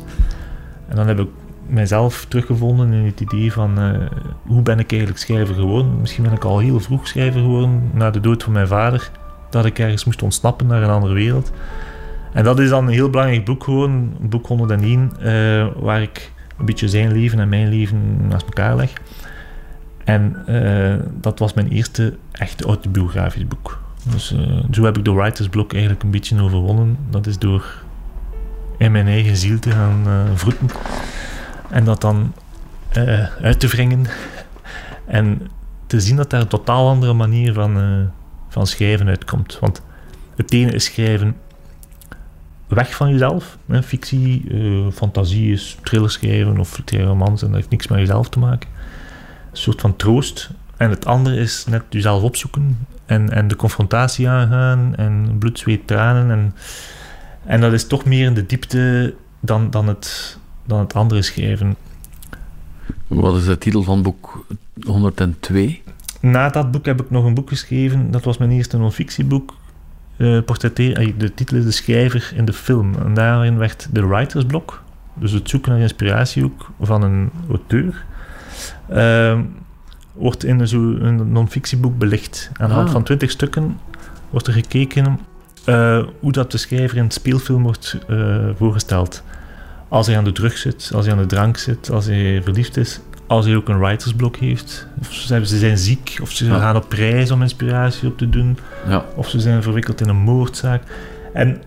[0.88, 1.28] En dan heb ik
[1.68, 4.00] mijzelf teruggevonden in het idee van uh,
[4.46, 6.00] hoe ben ik eigenlijk schrijver geworden.
[6.00, 9.12] Misschien ben ik al heel vroeg schrijver geworden na de dood van mijn vader,
[9.50, 11.52] dat ik ergens moest ontsnappen naar een andere wereld.
[12.34, 16.32] En dat is dan een heel belangrijk boek geworden, boek 101, uh, eh, waar ik
[16.58, 18.94] een beetje zijn leven en mijn leven naast elkaar leg.
[20.04, 23.80] En uh, dat was mijn eerste echt autobiografisch boek.
[24.12, 24.36] Dus
[24.72, 26.98] zo heb ik de writer's block eigenlijk een beetje overwonnen.
[27.10, 27.84] Dat is door
[28.78, 30.70] in mijn eigen ziel te gaan vroeten.
[31.70, 32.34] En dat dan
[33.42, 34.06] uit te wringen.
[35.06, 35.42] En
[35.88, 38.10] te zien dat daar een totaal andere manier van,
[38.50, 39.58] van schrijven uitkomt.
[39.60, 39.82] Want
[40.36, 41.36] het ene is schrijven
[42.68, 43.58] weg van jezelf.
[43.84, 44.46] Fictie,
[44.94, 48.70] fantasie is thriller schrijven of romans en dat heeft niks met jezelf te maken
[49.56, 50.50] een soort van troost.
[50.78, 55.88] En het andere is net jezelf opzoeken en, en de confrontatie aangaan en bloed, zweet,
[55.88, 56.32] tranen.
[56.32, 56.56] En,
[57.46, 61.76] en dat is toch meer in de diepte dan, dan, het, dan het andere schrijven.
[63.08, 64.46] Wat is de titel van boek
[64.86, 65.82] 102?
[66.22, 68.12] Na dat boek heb ik nog een boek geschreven.
[68.12, 69.54] Dat was mijn eerste non-fictieboek.
[70.18, 72.96] Uh, de titel is De Schrijver in de Film.
[72.96, 78.06] En daarin werd de writersblok, dus het zoeken naar inspiratie ook van een auteur,
[78.92, 79.40] uh,
[80.14, 82.50] wordt in zo'n non-fictieboek belicht.
[82.54, 82.94] Aan de hand ah.
[82.94, 83.78] van twintig stukken
[84.30, 85.20] wordt er gekeken
[85.66, 89.24] uh, hoe dat de schrijver in het speelfilm wordt uh, voorgesteld.
[89.88, 92.78] Als hij aan de drug zit, als hij aan de drank zit, als hij verliefd
[92.78, 94.88] is, als hij ook een writersblok heeft.
[95.00, 99.06] Of ze zijn ziek, of ze gaan op reis om inspiratie op te doen, ja.
[99.16, 100.84] of ze zijn verwikkeld in een moordzaak.
[101.34, 101.62] En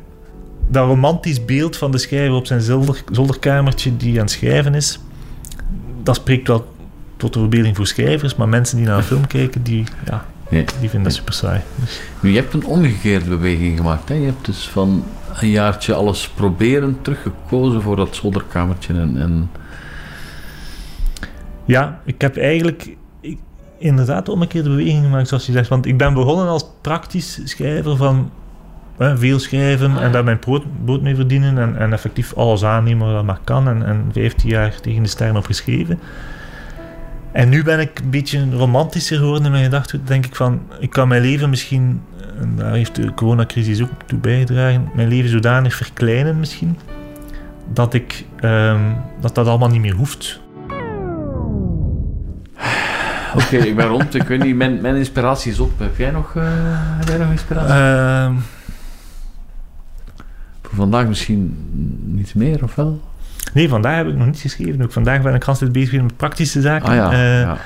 [0.69, 4.99] dat romantisch beeld van de schrijver op zijn zolder, zolderkamertje die aan het schrijven is,
[6.03, 6.73] dat spreekt wel
[7.17, 10.65] tot de verbeelding voor schrijvers, maar mensen die naar een film kijken, die, ja, die
[10.79, 11.61] vinden dat super saai.
[11.75, 12.01] Dus.
[12.21, 14.09] Nu, je hebt een omgekeerde beweging gemaakt.
[14.09, 14.15] Hè?
[14.15, 15.05] Je hebt dus van
[15.41, 18.95] een jaartje alles proberen teruggekozen voor dat zolderkamertje.
[18.95, 19.51] En, en...
[21.65, 23.39] Ja, ik heb eigenlijk ik,
[23.79, 25.69] inderdaad omgekeerde beweging gemaakt, zoals je zegt.
[25.69, 28.31] Want ik ben begonnen als praktisch schrijver van
[28.99, 30.65] veel schrijven en daar mijn brood,
[31.03, 33.69] mee verdienen en, en, effectief alles aannemen wat dat maar kan.
[33.69, 36.01] En, en 15 jaar tegen de sterren opgeschreven.
[37.39, 40.05] En nu ben ik een beetje romantischer geworden in mijn gedachten.
[40.05, 42.03] Denk ik van, ik kan mijn leven misschien,
[42.41, 46.79] en daar heeft de coronacrisis ook toe bijgedragen, mijn leven zodanig verkleinen misschien,
[47.73, 50.41] dat ik, um, dat, dat allemaal niet meer hoeft.
[53.35, 54.15] Oké, ik ben rond.
[54.15, 55.79] Ik weet niet, mijn, mijn inspiratie is op.
[55.79, 56.43] Heb jij nog, uh,
[56.99, 57.75] heb jij nog inspiratie?
[57.75, 58.43] Uh,
[60.63, 61.57] Voor vandaag misschien
[62.05, 63.01] niet meer, of wel?
[63.55, 64.83] Nee, vandaag heb ik nog niet geschreven.
[64.83, 66.89] Ook vandaag ben ik altijd bezig met praktische zaken.
[66.89, 67.59] Ah, ja, uh, ja.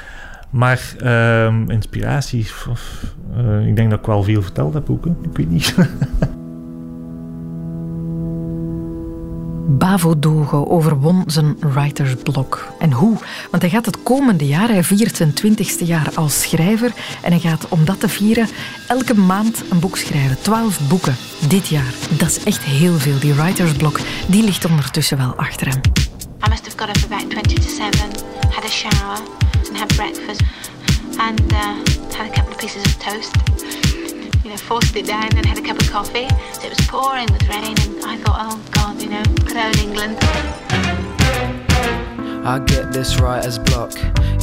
[0.50, 3.04] Maar uh, inspiratie, of,
[3.36, 5.04] uh, ik denk dat ik wel veel verteld heb ook.
[5.04, 5.10] Hè.
[5.10, 5.74] Ik weet niet.
[9.78, 12.72] Bavo Dogo overwon zijn writersblok.
[12.78, 13.16] En hoe?
[13.50, 17.40] Want hij gaat het komende jaar, hij viert zijn twintigste jaar als schrijver en hij
[17.40, 18.48] gaat om dat te vieren
[18.88, 20.42] elke maand een boek schrijven.
[20.42, 21.16] Twaalf boeken
[21.48, 21.94] dit jaar.
[22.18, 23.18] Dat is echt heel veel.
[23.18, 25.80] Die writersblok, die ligt ondertussen wel achter hem.
[26.46, 27.90] I must have got up about 20 to 7,
[28.50, 29.18] had a shower
[29.68, 30.42] and had breakfast
[31.16, 31.58] and uh,
[32.16, 33.51] had a couple of pieces of toast.
[34.52, 36.28] Know, forced it down and had a cup of coffee.
[36.52, 40.18] So it was pouring with rain and I thought, oh God, you know, good England.
[42.44, 43.92] I get this writer's block.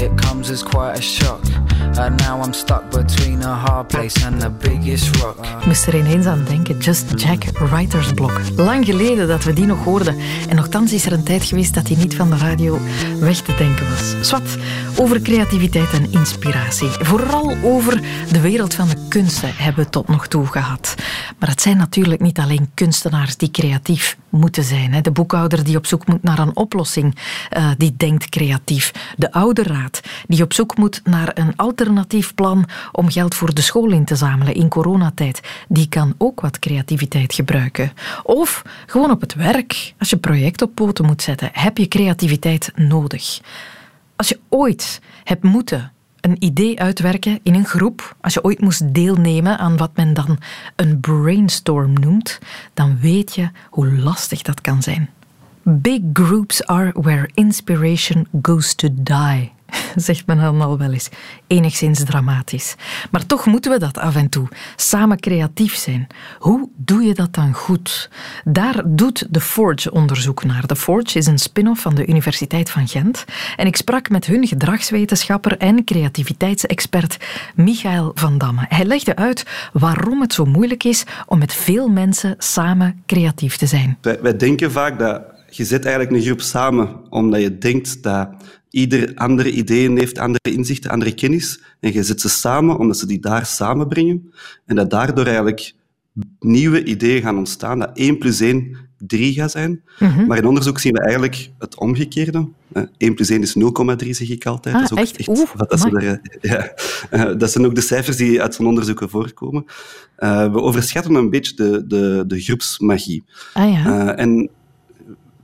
[0.01, 1.43] It comes as quite a shock.
[1.79, 5.45] And now I'm stuck between a hard place and the biggest rock.
[5.59, 6.77] Ik moest er ineens aan denken.
[6.77, 8.41] Just Jack Writer's Block.
[8.55, 10.15] Lang geleden dat we die nog hoorden.
[10.49, 12.79] En nogthans is er een tijd geweest dat hij niet van de radio
[13.19, 14.27] weg te denken was.
[14.27, 14.57] Swat,
[14.97, 16.89] over creativiteit en inspiratie.
[16.89, 20.95] Vooral over de wereld van de kunsten hebben we tot nog toe gehad.
[21.39, 25.01] Maar het zijn natuurlijk niet alleen kunstenaars die creatief moeten zijn.
[25.01, 27.15] De boekhouder die op zoek moet naar een oplossing,
[27.57, 28.91] uh, die denkt creatief.
[29.17, 33.91] De ouderraad die op zoek moet naar een alternatief plan om geld voor de school
[33.91, 37.91] in te zamelen in coronatijd, die kan ook wat creativiteit gebruiken.
[38.23, 42.71] Of gewoon op het werk, als je project op poten moet zetten, heb je creativiteit
[42.75, 43.39] nodig.
[44.15, 48.93] Als je ooit hebt moeten een idee uitwerken in een groep, als je ooit moest
[48.93, 50.37] deelnemen aan wat men dan
[50.75, 52.39] een brainstorm noemt,
[52.73, 55.09] dan weet je hoe lastig dat kan zijn.
[55.63, 59.51] Big groups are where inspiration goes to die.
[59.95, 61.09] zegt men al wel eens.
[61.47, 62.75] Enigszins dramatisch.
[63.11, 64.47] Maar toch moeten we dat af en toe.
[64.75, 66.07] Samen creatief zijn.
[66.39, 68.09] Hoe doe je dat dan goed?
[68.43, 70.67] Daar doet de Forge onderzoek naar.
[70.67, 73.25] De Forge is een spin-off van de Universiteit van Gent.
[73.55, 77.17] En ik sprak met hun gedragswetenschapper en creativiteitsexpert
[77.55, 78.65] Michael van Damme.
[78.67, 83.65] Hij legde uit waarom het zo moeilijk is om met veel mensen samen creatief te
[83.65, 83.97] zijn.
[84.01, 88.29] Wij, wij denken vaak dat je zet eigenlijk een groep samen omdat je denkt dat
[88.69, 91.61] ieder andere ideeën heeft, andere inzichten, andere kennis.
[91.79, 94.33] En je zet ze samen omdat ze die daar samenbrengen.
[94.65, 95.73] En dat daardoor eigenlijk
[96.39, 99.81] nieuwe ideeën gaan ontstaan, dat 1 plus 1 3 gaat zijn.
[99.99, 100.25] Mhm.
[100.25, 102.47] Maar in onderzoek zien we eigenlijk het omgekeerde.
[102.97, 104.75] 1 plus 1 is 0,3, zeg ik altijd.
[104.75, 105.27] Ah, dat, is ook echt?
[105.27, 106.73] Oeh, dat, is er, ja,
[107.09, 109.65] eh, dat zijn ook de cijfers die uit zo'n onderzoeken voorkomen.
[110.19, 113.23] Uh, we overschatten een beetje de, de, de groepsmagie.
[113.53, 113.85] Ah, ja.
[113.85, 114.49] Uh, en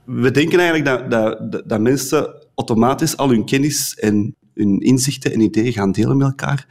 [0.04, 5.40] we denken eigenlijk dat, dat, dat mensen automatisch al hun kennis en hun inzichten en
[5.40, 6.66] ideeën gaan delen met elkaar.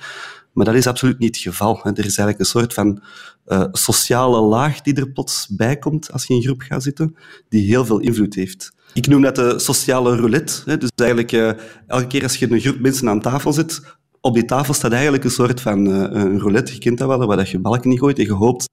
[0.54, 1.84] Maar dat is absoluut niet het geval.
[1.84, 3.04] Er is eigenlijk een soort van
[3.48, 7.15] uh, sociale laag die er plots bij komt als je in een groep gaat zitten,
[7.50, 8.74] die heel veel invloed heeft.
[8.93, 10.78] Ik noem dat de sociale roulette.
[10.78, 11.52] Dus eigenlijk uh,
[11.88, 13.82] elke keer als je een groep mensen aan tafel zit,
[14.25, 17.27] op die tafel staat eigenlijk een soort van uh, een roulette, je kent dat wel,
[17.27, 18.67] waar je balken niet gooit en je hoopt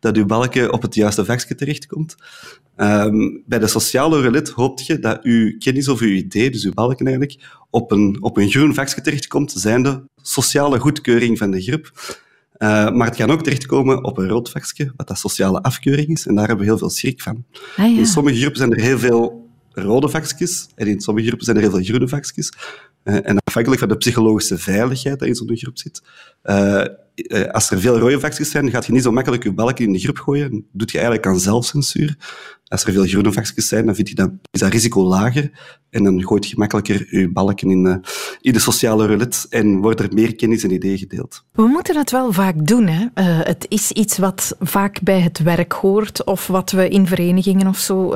[0.00, 2.16] dat je balken op het juiste vakje terechtkomt.
[2.76, 6.72] Um, bij de sociale roulette hoopt je dat je kennis of je idee, dus je
[6.72, 7.40] balken eigenlijk,
[7.70, 12.16] op een, op een groen vakje terechtkomt, zijnde sociale goedkeuring van de groep.
[12.58, 16.26] Uh, maar het kan ook terechtkomen op een rood vakje, wat dat sociale afkeuring is,
[16.26, 17.44] en daar hebben we heel veel schrik van.
[17.76, 17.98] Ah, ja.
[17.98, 21.62] In sommige groepen zijn er heel veel rode vakjes en in sommige groepen zijn er
[21.62, 22.52] heel veel groene vakjes.
[23.08, 26.02] Uh, en afhankelijk van de psychologische veiligheid dat in zo'n groep zit,
[26.44, 26.84] uh,
[27.50, 29.98] als er veel rode vakjes zijn, gaat je niet zo makkelijk je balken in de
[29.98, 30.50] groep gooien.
[30.50, 32.16] Dan doe je eigenlijk aan zelfcensuur.
[32.66, 35.50] Als er veel groene vakjes zijn, dan vind je dat, is dat risico lager.
[35.90, 38.04] En dan gooit je gemakkelijker je balken in,
[38.40, 41.44] in de sociale roulette en wordt er meer kennis en ideeën gedeeld.
[41.52, 42.86] We moeten het wel vaak doen.
[42.86, 43.06] Hè?
[43.22, 47.78] Het is iets wat vaak bij het werk hoort of wat we in verenigingen of
[47.78, 48.12] zo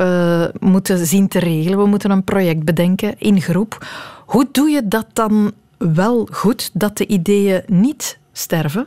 [0.60, 1.78] moeten zien te regelen.
[1.78, 3.86] We moeten een project bedenken in groep.
[4.32, 8.86] Hoe doe je dat dan wel goed, dat de ideeën niet sterven?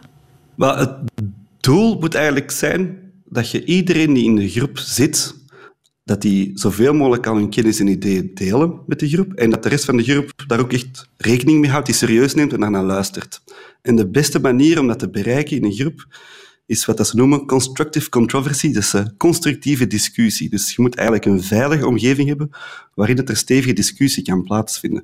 [0.55, 0.97] Maar het
[1.59, 5.35] doel moet eigenlijk zijn dat je iedereen die in de groep zit,
[6.03, 9.63] dat die zoveel mogelijk kan hun kennis en ideeën delen met de groep en dat
[9.63, 12.59] de rest van de groep daar ook echt rekening mee houdt, die serieus neemt en
[12.59, 13.43] daarna luistert.
[13.81, 16.07] En de beste manier om dat te bereiken in een groep
[16.65, 20.49] is wat ze noemen constructive controversy, dus uh, constructieve discussie.
[20.49, 22.49] Dus je moet eigenlijk een veilige omgeving hebben
[22.93, 25.03] waarin het er stevige discussie kan plaatsvinden.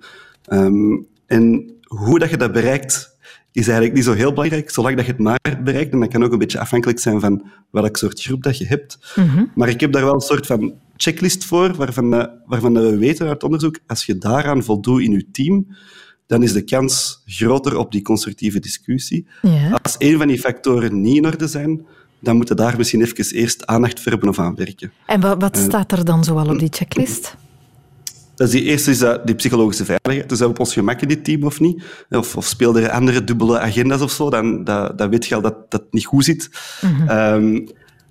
[0.50, 3.18] Um, en hoe dat je dat bereikt,
[3.52, 5.94] is eigenlijk niet zo heel belangrijk, zolang dat je het maar bereikt.
[5.94, 9.14] En dat kan ook een beetje afhankelijk zijn van welk soort groep dat je hebt.
[9.16, 9.52] Mm -hmm.
[9.56, 13.28] Maar ik heb daar wel een soort van checklist voor, waarvan, uh, waarvan we weten
[13.28, 15.68] uit onderzoek, als je daaraan voldoet in je team,
[16.28, 19.28] dan is de kans groter op die constructieve discussie.
[19.42, 19.80] Ja.
[19.82, 21.86] Als een van die factoren niet in orde zijn,
[22.20, 24.92] dan moeten daar misschien even eerst aandacht voor hebben of aan werken.
[25.06, 27.36] En wat, wat staat er dan zoal op die checklist?
[28.42, 30.30] Dus die eerste is dat die psychologische veiligheid.
[30.30, 31.84] Dus zijn we op ons gemak in dit team of niet?
[32.10, 34.30] Of, of speelden er andere dubbele agenda's of zo?
[34.30, 36.50] Dan, dan, dan weet je al dat dat niet goed zit.
[36.82, 37.10] Mm -hmm.
[37.10, 37.54] um,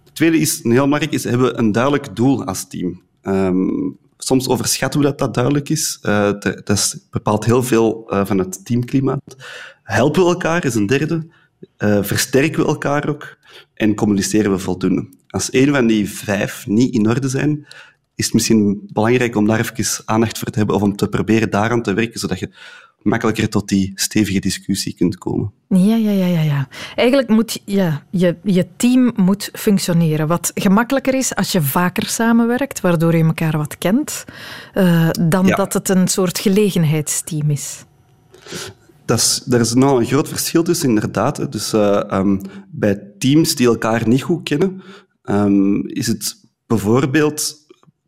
[0.04, 3.02] het tweede is, heel belangrijk, is hebben we een duidelijk doel als team.
[3.22, 5.98] Um, soms overschatten we dat dat duidelijk is.
[6.02, 9.36] Uh, dat, dat bepaalt heel veel uh, van het teamklimaat.
[9.82, 11.26] Helpen we elkaar is een derde.
[11.78, 13.36] Uh, versterken we elkaar ook.
[13.74, 15.08] En communiceren we voldoende.
[15.26, 17.66] Als een van die vijf niet in orde zijn,
[18.20, 21.50] is het misschien belangrijk om daar even aandacht voor te hebben of om te proberen
[21.50, 22.50] daaraan te werken, zodat je
[23.02, 25.52] makkelijker tot die stevige discussie kunt komen.
[25.68, 26.40] Ja, ja, ja, ja.
[26.40, 26.68] ja.
[26.96, 30.26] Eigenlijk moet ja, je, je team moet functioneren.
[30.26, 34.24] Wat gemakkelijker is als je vaker samenwerkt, waardoor je elkaar wat kent,
[34.74, 35.56] uh, dan Ja.
[35.56, 37.84] dat het een soort gelegenheidsteam is.
[39.04, 41.52] Dat is, daar is nou een groot verschil tussen, inderdaad.
[41.52, 42.38] Dus eh, ehm,
[42.70, 44.82] bij teams die elkaar niet goed kennen,
[45.22, 47.56] ehm, is het bijvoorbeeld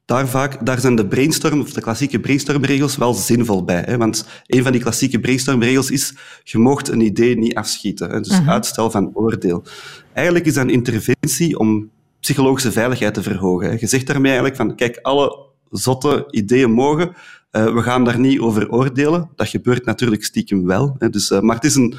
[0.04, 3.82] daar vaak, daar zijn de brainstorm of de klassieke brainstormregels wel zinvol bij.
[3.86, 3.96] Hè?
[3.96, 8.10] Want een van die klassieke brainstormregels is, je moogt een idee niet afschieten.
[8.10, 8.20] Hè?
[8.20, 8.50] Dus Mhm.
[8.50, 9.64] uitstel van oordeel.
[10.12, 11.90] Eigenlijk is dat een interventie om
[12.20, 13.68] psychologische veiligheid te verhogen.
[13.70, 13.76] Hè?
[13.80, 17.14] Je zegt daarmee eigenlijk van, kijk, alle zotte ideeën mogen,
[17.52, 19.30] eh, we gaan daar niet over oordelen.
[19.36, 20.96] Dat gebeurt natuurlijk stiekem wel.
[20.98, 21.10] Hè?
[21.10, 21.94] Dus, eh, maar het is een,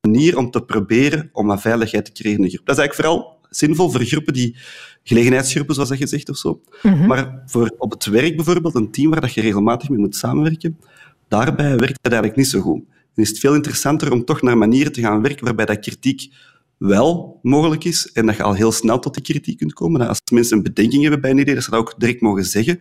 [0.00, 2.66] manier om te proberen om wat veiligheid te creëren in een groep.
[2.66, 4.56] Dat is eigenlijk vooral zinvol voor groepen die
[5.02, 6.60] gelegenheidsgroepen, zoals dat je zegt, of zo.
[7.06, 10.78] Maar voor op het werk bijvoorbeeld, een team waar dat je regelmatig mee moet samenwerken,
[11.28, 12.84] daarbij werkt dat eigenlijk niet zo goed.
[13.14, 16.32] Dan is het veel interessanter om toch naar manieren te gaan werken waarbij dat kritiek
[16.80, 20.00] wel mogelijk is en dat je al heel snel tot die kritiek kunt komen.
[20.00, 22.44] Dat als mensen een bedenking hebben bij een idee, dat ze dat ook direct mogen
[22.44, 22.80] zeggen.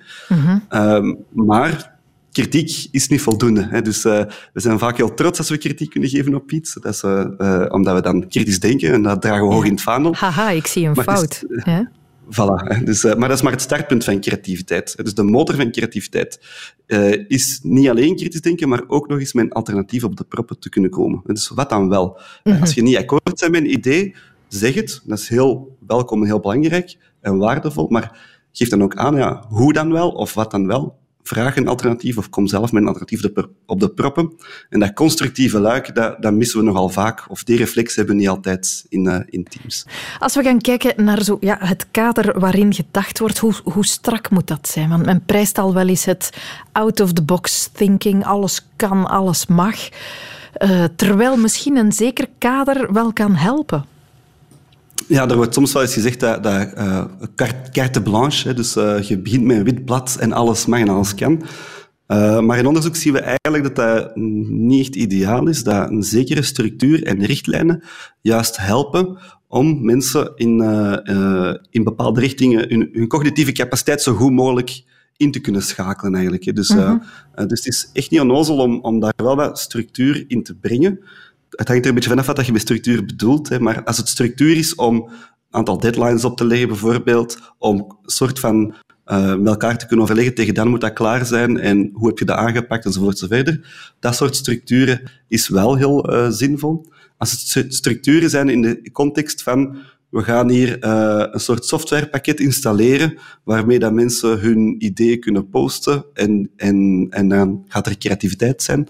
[0.70, 1.98] Ehm, maar
[2.32, 3.68] kritiek is niet voldoende.
[3.70, 3.82] Hè.
[3.82, 4.24] Dus eh,
[4.54, 6.74] we zijn vaak heel trots als we kritiek kunnen geven op iets.
[6.74, 9.72] Dat is, eh, eh, omdat we dan kritisch denken en dat dragen we hoog in
[9.72, 10.16] het vaandel.
[10.16, 11.90] Haha, ik zie een Maar het is- fout.
[12.30, 12.84] Voilà.
[12.84, 14.96] Dus, eh, maar dat is maar het startpunt van creativiteit.
[15.04, 16.40] Dus de motor van creativiteit
[16.86, 20.24] eh, is niet alleen kritisch denken, maar ook nog eens met een alternatief op de
[20.24, 21.22] proppen te kunnen komen.
[21.26, 22.20] Dus wat dan wel?
[22.44, 22.62] Mhm.
[22.62, 24.16] Als je niet akkoord bent met een idee,
[24.48, 25.02] zeg het.
[25.06, 27.88] Dat is heel welkom en heel belangrijk en waardevol.
[27.90, 28.20] Maar
[28.52, 30.98] geef dan ook aan, ja, hoe dan wel of wat dan wel.
[31.24, 34.34] Vraag een alternatief of kom zelf met een alternatief op de- op de proppen.
[34.70, 37.26] En dat constructieve luik, dat, dat missen we nogal vaak.
[37.30, 39.86] Of die reflex hebben we niet altijd in, eh, in teams.
[40.20, 44.30] Als we gaan kijken naar zo, ja, het kader waarin gedacht wordt, hoe, hoe strak
[44.30, 44.90] moet dat zijn?
[44.90, 46.30] Want men prijst al wel eens het
[46.72, 49.76] out-of-the-box thinking, alles kan, alles mag.
[50.54, 53.86] Eh, terwijl misschien een zeker kader wel kan helpen.
[55.08, 57.06] Ja, er wordt soms wel eens gezegd dat, dat eh,
[57.72, 60.90] carte, blanche, hè, dus eh, je begint met een wit blad en alles mag en
[60.90, 61.44] alles kan.
[62.06, 66.04] Eh, maar in onderzoek zien we eigenlijk dat dat niet echt ideaal is, dat een
[66.04, 67.84] zekere structuur en richtlijnen
[68.22, 70.62] juist helpen om mensen in,
[71.70, 74.84] in bepaalde richtingen hun, hun cognitieve capaciteit zo goed mogelijk
[75.18, 76.46] in te kunnen schakelen eigenlijk.
[76.46, 76.54] hè.
[76.54, 76.98] Dus, Mhm.
[77.48, 81.00] dus het is echt niet onnozel om, om daar wel wat structuur in te brengen.
[81.50, 83.50] Het hangt er een beetje vanaf wat je met structuur bedoelt.
[83.50, 83.60] Hè.
[83.60, 85.12] Maar als het structuur is om een
[85.50, 88.76] aantal deadlines op te leggen, bijvoorbeeld, om een soort van
[89.06, 92.18] eh, met elkaar te kunnen overleggen, tegen dan moet dat klaar zijn en hoe heb
[92.18, 93.68] je dat aangepakt, enzovoort, enzoverder.
[94.00, 96.86] Dat soort structuren is wel heel eh, zinvol.
[97.18, 99.78] Als het stru- structuren zijn in de context van
[100.10, 106.06] we gaan hier eh, een soort softwarepakket installeren waarmee dat mensen hun ideeën kunnen posten
[106.14, 108.88] en, en, en dan gaat er creativiteit zijn.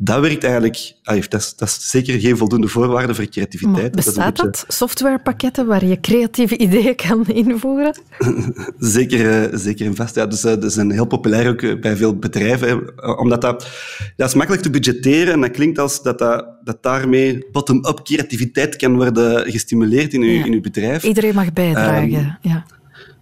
[0.00, 0.94] Dat werkt eigenlijk...
[1.28, 3.74] dat, is, dat is zeker geen voldoende voorwaarde voor creativiteit.
[3.76, 4.64] Maar Dat bestaat beetje- dat?
[4.68, 7.98] Softwarepakketten waar je creatieve ideeën kan invoeren?
[8.78, 10.14] Zeker, eh, zeker en vast.
[10.14, 12.92] Ja, dus, eh, dat zijn heel populair ook eh, bij veel bedrijven.
[13.18, 13.68] Omdat dat,
[14.16, 18.76] dat is makkelijk te budgetteren en dat klinkt als dat, dat, dat daarmee bottom-up creativiteit
[18.76, 20.44] kan worden gestimuleerd in Ja.
[20.44, 21.02] in uw bedrijf.
[21.04, 22.12] Iedereen mag bijdragen.
[22.12, 22.64] Ehm, ja.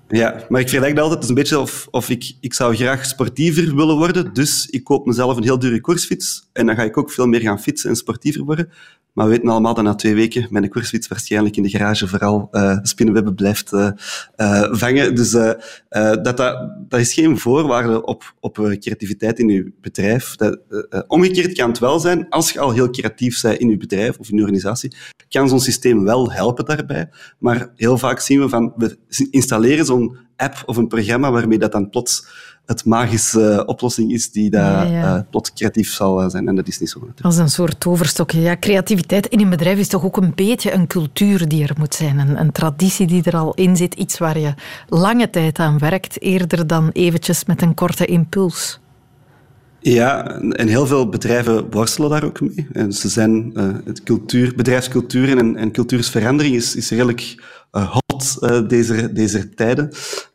[0.08, 1.22] Ja, maar ik vergelijk dat altijd.
[1.22, 4.84] Het is een beetje of, of ik, ik zou graag sportiever willen worden, dus ik
[4.84, 7.90] koop mezelf een heel dure koersfiets en dan ga ik ook veel meer gaan fietsen
[7.90, 8.70] en sportiever worden.
[9.16, 12.48] Maar we weten allemaal dat na twee weken mijn koersfiets waarschijnlijk in de garage vooral
[12.50, 13.88] eh, spinnenwebben blijft eh,
[14.36, 15.14] eh, vangen.
[15.14, 15.58] Dus dat,
[16.22, 16.36] dat,
[16.88, 20.36] dat is geen voorwaarde op, op creativiteit in uw bedrijf.
[20.36, 20.58] Dat,
[21.06, 24.28] omgekeerd kan het wel zijn, als je al heel creatief bent in uw bedrijf of
[24.28, 24.96] in uw organisatie,
[25.28, 27.08] kan zo'n systeem wel helpen daarbij.
[27.38, 28.96] Maar heel vaak zien we van, we
[29.30, 29.95] installeren zo'n
[30.36, 32.26] app of een programma waarmee dat dan plots
[32.66, 35.16] het magische eh, oplossing is die dat, Ja, ja.
[35.16, 36.48] eh, plots creatief zal eh, zijn.
[36.48, 36.98] En dat is niet zo.
[36.98, 37.26] natuurlijk.
[37.26, 38.40] Als een soort toverstokje.
[38.40, 41.94] Ja, creativiteit in een bedrijf is toch ook een beetje een cultuur die er moet
[41.94, 42.18] zijn.
[42.18, 43.94] Een, een traditie die er al in zit.
[43.94, 44.54] Iets waar je
[44.88, 48.80] lange tijd aan werkt, eerder dan eventjes met een korte impuls.
[49.80, 52.66] Ja, en heel veel bedrijven worstelen daar ook mee.
[52.72, 53.52] En ze zijn,
[53.84, 59.90] het cultuur, bedrijfscultuur en, en cultuursverandering is, is redelijk eh, eh, deze, deze tijden.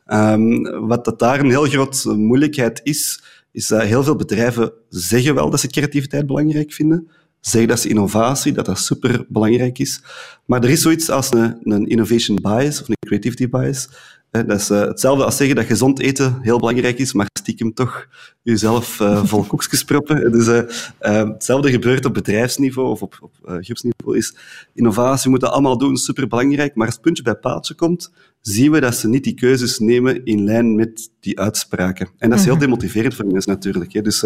[0.06, 3.22] Ehm, wat dat daar een heel grote moeilijkheid is,
[3.52, 7.08] is dat heel veel bedrijven zeggen wel dat ze creativiteit belangrijk vinden,
[7.40, 10.02] zeggen dat ze innovatie, dat dat super belangrijk is.
[10.44, 13.88] Maar er is zoiets als een, een innovation bias of een creativity bias.
[14.32, 18.06] Dat is uh, hetzelfde als zeggen dat gezond eten heel belangrijk is, maar stiekem toch
[18.42, 20.32] jezelf uh, vol koekjes proppen.
[20.32, 20.62] Dus, uh,
[20.98, 24.16] hetzelfde gebeurt op bedrijfsniveau of op, op groepsniveau.
[24.16, 24.34] Is
[24.74, 28.94] innovatie moeten allemaal doen, superbelangrijk, maar als het puntje bij paaltje komt, zien we dat
[28.94, 32.08] ze niet die keuzes nemen in lijn met die uitspraken.
[32.18, 32.62] En dat is heel mhm.
[32.62, 33.92] demotiverend voor mensen natuurlijk.
[33.92, 34.02] Hè.
[34.02, 34.24] Dus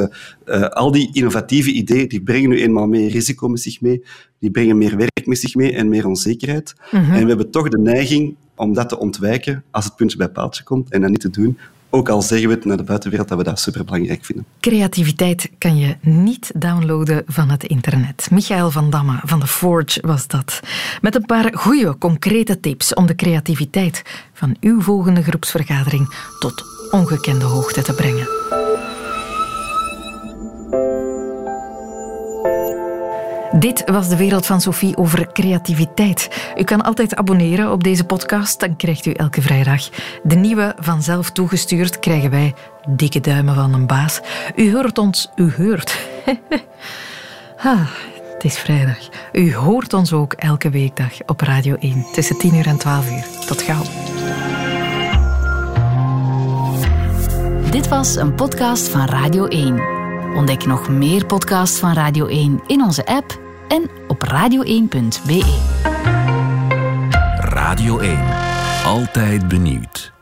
[0.70, 4.04] al die innovatieve ideeën, die brengen nu eenmaal meer risico met zich mee,
[4.38, 6.74] die brengen meer werk met zich mee en meer onzekerheid.
[6.90, 7.12] Mhm.
[7.12, 10.62] En we hebben toch de neiging om dat te ontwijken als het puntje bij paaltje
[10.62, 11.58] komt en dat niet te doen.
[11.90, 14.46] Ook al zeggen we het naar de buitenwereld dat we dat superbelangrijk vinden.
[14.60, 18.28] Creativiteit kan je niet downloaden van het internet.
[18.30, 20.60] Michael van Damme van de Forge was dat.
[21.00, 24.02] Met een paar goede, concrete tips om de creativiteit
[24.32, 28.55] van uw volgende groepsvergadering tot ongekende hoogte te brengen.
[33.58, 36.52] Dit was de wereld van Sophie over creativiteit.
[36.56, 39.88] U kan altijd abonneren op deze podcast, dan krijgt u elke vrijdag
[40.22, 41.98] de nieuwe vanzelf toegestuurd.
[41.98, 42.54] Krijgen wij
[42.88, 44.20] dikke duimen van een baas.
[44.56, 45.98] U hoort ons, u hoort.
[48.34, 48.98] het is vrijdag.
[49.32, 53.46] U hoort ons ook elke weekdag op Radio 1 tussen 10 uur en 12 uur.
[53.46, 53.82] Tot gauw.
[57.70, 59.80] Dit was een podcast van Radio 1.
[60.34, 65.60] Ontdek nog meer podcasts van Radio 1 in onze app en op radio1.be.
[67.38, 68.18] Radio 1.
[68.84, 70.15] Altijd benieuwd.